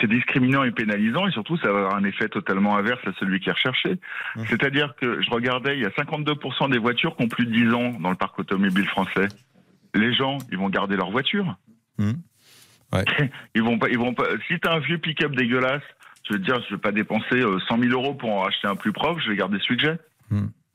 [0.00, 3.38] C'est discriminant et pénalisant et surtout ça va avoir un effet totalement inverse à celui
[3.38, 3.98] qui est recherché.
[4.48, 7.74] C'est-à-dire que je regardais, il y a 52% des voitures qui ont plus de 10
[7.74, 9.28] ans dans le parc automobile français.
[9.94, 11.56] Les gens, ils vont garder leur voiture.
[13.54, 14.24] Ils vont pas, ils vont pas.
[14.46, 15.82] Si t'as un vieux pick-up dégueulasse,
[16.26, 18.76] je veux dire, je vais pas dépenser euh, 100 000 euros pour en acheter un
[18.76, 19.96] plus propre, je vais garder celui que j'ai.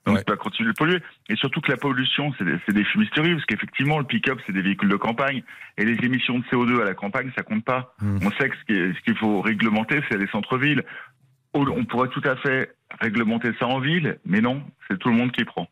[0.06, 1.00] Donc ça va continuer de polluer.
[1.30, 4.52] Et surtout que la pollution, c'est des, c'est des fumisteries, parce qu'effectivement, le pick-up, c'est
[4.54, 5.44] des véhicules de campagne.
[5.78, 7.96] Et les émissions de CO2 à la campagne, ça compte pas.
[8.22, 10.84] On sait que ce qui est- ce qu'il faut réglementer, c'est les centres-villes.
[11.54, 15.32] On pourrait tout à fait réglementer ça en ville, mais non, c'est tout le monde
[15.32, 15.68] qui prend.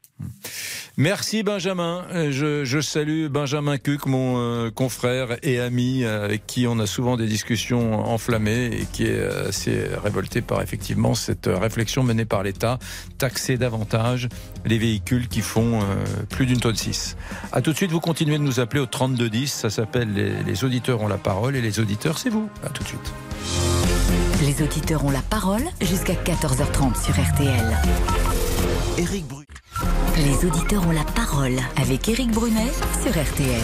[0.98, 2.06] Merci Benjamin.
[2.14, 6.86] Euh, Je, salue Benjamin Cuc, mon euh, confrère et ami, euh, avec qui on a
[6.86, 12.44] souvent des discussions enflammées et qui est assez révolté par effectivement cette réflexion menée par
[12.44, 12.78] l'État,
[13.18, 14.28] taxer davantage
[14.66, 15.80] les véhicules qui font
[16.30, 17.18] plus d'une tonne 6.
[17.52, 19.52] À tout de suite, vous continuez de nous appeler au 3210.
[19.52, 22.50] Ça s'appelle les, les auditeurs ont la parole et les auditeurs, c'est vous.
[22.64, 24.21] À tout de suite.
[24.42, 27.78] Les auditeurs ont la parole jusqu'à 14h30 sur RTL.
[28.98, 29.46] Éric Brunet.
[30.18, 32.72] Les auditeurs ont la parole avec Éric Brunet
[33.04, 33.62] sur RTL.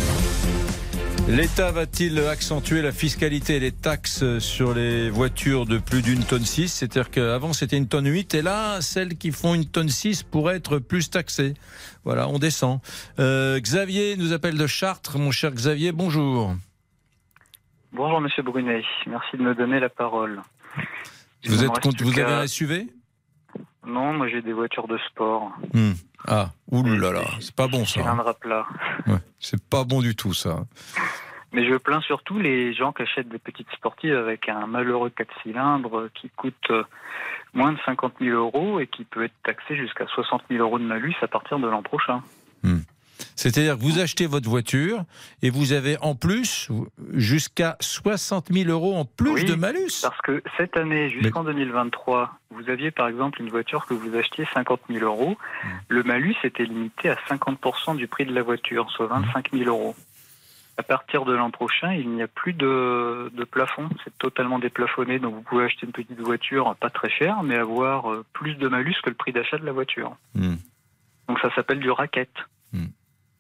[1.29, 6.45] L'État va-t-il accentuer la fiscalité et les taxes sur les voitures de plus d'une tonne
[6.45, 10.21] 6 C'est-à-dire qu'avant c'était une tonne 8 et là, celles qui font une tonne 6
[10.21, 11.55] pourraient être plus taxées.
[12.03, 12.81] Voilà, on descend.
[13.17, 15.17] Euh, Xavier nous appelle de Chartres.
[15.17, 16.53] Mon cher Xavier, bonjour.
[17.93, 20.41] Bonjour Monsieur Brunet, merci de me donner la parole.
[21.45, 22.87] Vous, êtes plus vous avez un SUV
[23.85, 25.51] Non, moi j'ai des voitures de sport.
[25.73, 25.91] Hmm.
[26.27, 28.01] Ah, oulala, c'est pas bon ça.
[28.01, 28.33] hein.
[28.39, 28.65] Plat.
[29.05, 30.65] Ouais, c'est pas bon du tout ça.
[31.53, 35.33] Mais je plains surtout les gens qui achètent des petites sportives avec un malheureux 4
[35.43, 36.83] cylindres qui coûte euh,
[37.53, 40.83] moins de 50 000 euros et qui peut être taxé jusqu'à 60 000 euros de
[40.83, 42.21] malus à partir de l'an prochain.
[43.35, 45.03] C'est-à-dire que vous achetez votre voiture
[45.41, 46.69] et vous avez en plus
[47.13, 50.01] jusqu'à 60 000 euros en plus Oui, de malus.
[50.01, 54.47] Parce que cette année, jusqu'en 2023, vous aviez par exemple une voiture que vous achetiez
[54.53, 55.37] 50 000 euros.
[55.63, 55.67] Mmh.
[55.89, 59.95] Le malus était limité à 50% du prix de la voiture, soit 25 000 euros.
[60.79, 63.89] À partir de l'an prochain, il n'y a plus de, de plafond.
[64.03, 65.17] C'est totalement déplafonné.
[65.17, 68.67] Donc vous pouvez acheter une petite voiture pas très chère, mais avoir euh, plus de
[68.67, 70.15] malus que le prix d'achat de la voiture.
[70.35, 70.55] Hmm.
[71.27, 72.29] Donc ça s'appelle du racket.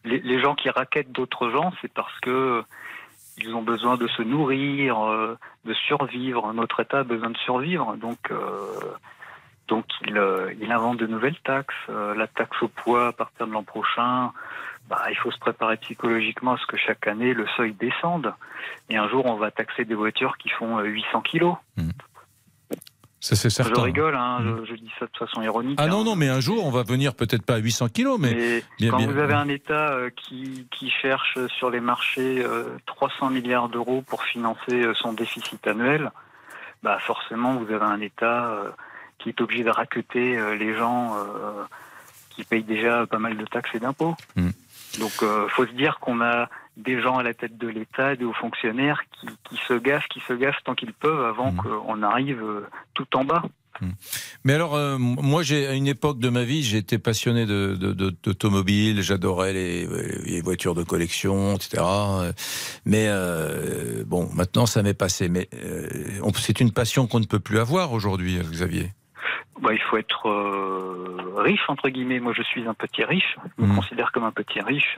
[0.07, 2.63] Les, gens qui raquettent d'autres gens, c'est parce que
[3.37, 6.51] ils ont besoin de se nourrir, euh, de survivre.
[6.53, 8.71] Notre État a besoin de survivre, donc euh,
[9.67, 11.75] donc il, euh, invente de nouvelles taxes.
[11.89, 14.31] Euh, la taxe au poids à partir de l'an prochain,
[14.87, 18.33] bah, il faut se préparer psychologiquement à ce que chaque année le seuil descende.
[18.89, 21.55] Et un jour, on va taxer des voitures qui font euh, 800 kilos.
[21.77, 21.83] Ça
[23.35, 23.73] c'est certain.
[23.75, 25.77] Je rigole, hein, je, je dis ça de façon ironique.
[25.79, 25.87] Ah hein.
[25.87, 28.63] non, non, mais un jour, on va venir peut-être pas à 800 kilos, mais, Mais
[28.79, 32.63] bien, quand bien- vous avez un État euh, qui, qui cherche sur les marchés euh,
[32.85, 36.11] 300 milliards d'euros pour financer euh, son déficit annuel,
[36.83, 38.69] bah forcément vous avez un État euh,
[39.19, 41.63] qui est obligé de racketer euh, les gens euh,
[42.29, 44.15] qui payent déjà pas mal de taxes et d'impôts.
[44.35, 44.51] Hmm.
[44.99, 48.23] Donc euh, faut se dire qu'on a des gens à la tête de l'État, des
[48.23, 51.57] hauts fonctionnaires qui, qui se gaffent, qui se gaffent tant qu'ils peuvent avant Hmm.
[51.57, 53.43] qu'on arrive euh, tout en bas.
[54.43, 57.93] Mais alors, euh, moi, j'ai à une époque de ma vie, j'étais passionné de, de-
[57.93, 59.85] de- d'automobile, j'adorais les,
[60.25, 61.83] les voitures de collection, etc.
[62.85, 65.29] Mais euh, bon, maintenant, ça m'est passé.
[65.29, 65.87] Mais euh,
[66.37, 68.93] c'est une passion qu'on ne peut plus avoir aujourd'hui, Xavier.
[69.61, 70.27] Bah, il faut être
[71.37, 72.19] riche, entre guillemets.
[72.19, 73.37] Moi, je suis un petit riche.
[73.57, 73.75] Je me Mhm.
[73.75, 74.97] considère comme un petit riche.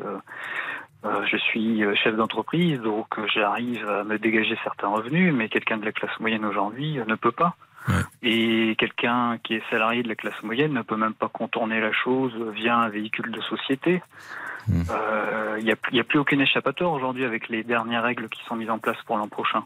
[1.05, 5.47] Euh, je suis euh, chef d'entreprise, donc euh, j'arrive à me dégager certains revenus, mais
[5.47, 7.55] quelqu'un de la classe moyenne aujourd'hui ne peut pas.
[8.21, 11.91] Et quelqu'un qui est salarié de la classe moyenne ne peut même pas contourner la
[11.91, 14.03] chose via un véhicule de société.
[14.67, 18.77] Il n'y a, plus aucun échappatoire aujourd'hui avec les dernières règles qui sont mises en
[18.77, 19.63] place pour l'an prochain.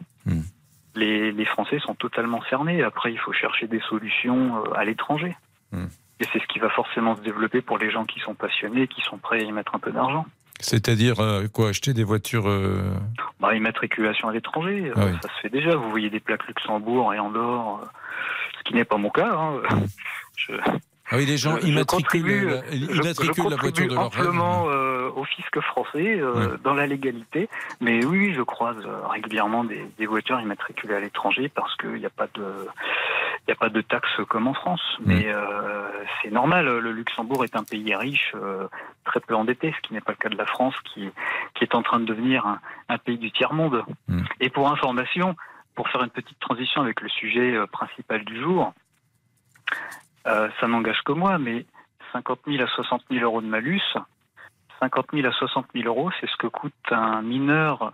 [0.95, 2.81] Les, les Français sont totalement cernés.
[2.81, 5.35] Après, il faut chercher des solutions à l'étranger.
[5.73, 9.01] Et c'est ce qui va forcément se développer pour les gens qui sont passionnés, qui
[9.01, 10.25] sont prêts à y mettre un peu d'argent.
[10.63, 12.47] C'est-à-dire, euh, quoi, acheter des voitures.
[12.47, 12.81] euh,
[13.39, 15.11] Bah, immatriculation à l'étranger, euh, Ah oui.
[15.21, 15.75] ça se fait déjà.
[15.75, 17.81] Vous voyez des plaques Luxembourg et Andorre,
[18.57, 19.31] ce qui n'est pas mon cas.
[19.35, 19.61] hein.
[20.37, 20.53] Je-
[21.11, 23.93] Ah oui, les gens je- je immatriculent, contribue, la, je- immatriculent je la voiture de
[23.93, 27.49] leur amplement euh, au fisc français, euh, dans la légalité.
[27.81, 28.77] Mais oui, je croise
[29.11, 32.43] régulièrement des, des voitures immatriculées à l'étranger parce qu'il n'y a pas de
[33.45, 34.81] il n'y a pas de taxes comme en France.
[35.05, 35.85] Mais euh,
[36.21, 38.31] c'est normal, le Luxembourg est un pays riche,
[39.03, 41.07] très peu endetté, ce qui n'est pas le cas de la France, qui,
[41.55, 43.83] qui est en train de devenir un, un pays du tiers-monde.
[44.39, 45.35] Et pour information,
[45.75, 48.73] pour faire une petite transition avec le sujet euh, principal du jour,
[50.27, 51.65] euh, ça n'engage que moi, mais
[52.13, 53.81] 50 000 à 60 000 euros de malus,
[54.79, 57.93] 50 000 à 60 000 euros, c'est ce que coûte un mineur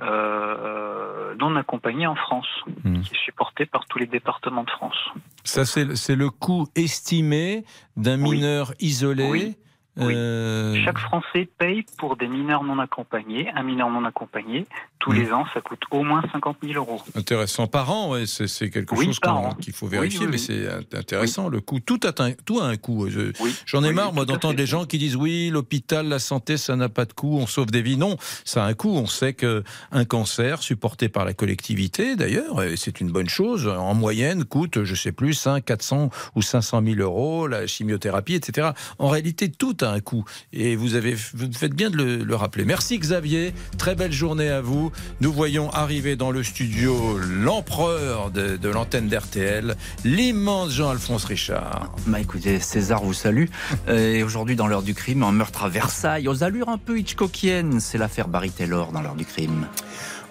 [0.00, 2.46] euh, non accompagné en France,
[2.84, 3.00] Hmm.
[3.00, 4.96] qui est supporté par tous les départements de France.
[5.44, 7.64] Ça, c'est le coût estimé
[7.96, 9.28] d'un mineur isolé.
[9.30, 9.56] Oui.
[9.98, 14.66] Euh, Chaque Français paye pour des mineurs non accompagnés, un mineur non accompagné,
[14.98, 15.16] tous Mm.
[15.16, 17.00] les ans, ça coûte au moins 50 000 euros.
[17.14, 19.20] Intéressant par an, ouais, c'est quelque Oui, chose
[19.60, 21.48] qu'il faut vérifier, mais c'est int- intéressant.
[21.48, 23.08] Le coût, tout a un, tout a un coût.
[23.08, 23.32] Je-
[23.66, 26.88] J'en ai marre, moi, d'entendre les gens qui disent oui, l'hôpital, la santé, ça n'a
[26.88, 27.96] pas de coût, on sauve des vies.
[27.96, 28.90] Non, ça a un coût.
[28.96, 33.66] On sait que un cancer supporté par la collectivité, d'ailleurs, et c'est une bonne chose,
[33.66, 38.70] en moyenne coûte, je sais plus, 5, 400 ou 500 000 euros, la chimiothérapie, etc.
[38.98, 40.24] En réalité, tout a un coût.
[40.52, 42.64] Et vous avez, vous faites bien de le, le rappeler.
[42.64, 43.54] Merci Xavier.
[43.78, 44.92] Très belle journée à vous.
[45.20, 51.94] Nous voyons arriver dans le studio l'empereur de, de l'antenne d'RTL, l'immense Jean-Alphonse Richard.
[52.06, 53.46] Bah écoutez, César vous salue.
[53.88, 56.98] Euh, Et aujourd'hui, dans l'heure du crime, un meurtre à Versailles, aux allures un peu
[56.98, 59.66] Hitchcockiennes, c'est l'affaire Barry Taylor dans l'heure du crime.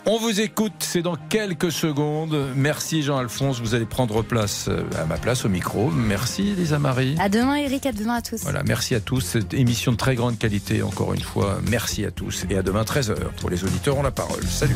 [0.08, 2.38] On vous écoute, c'est dans quelques secondes.
[2.56, 5.90] Merci Jean-Alphonse, vous allez prendre place euh, à ma place au micro.
[5.90, 7.16] Merci Lisa Marie.
[7.20, 7.88] À demain, Eric.
[7.88, 8.44] À demain à tous.
[8.44, 9.22] Voilà, merci à tous.
[9.22, 11.60] Cette émission de très grande qualité, encore une fois.
[11.68, 12.46] Merci à tous.
[12.52, 13.16] Et à demain 13h.
[13.42, 14.44] Pour les auditeurs, ont la parole.
[14.44, 14.76] Salut.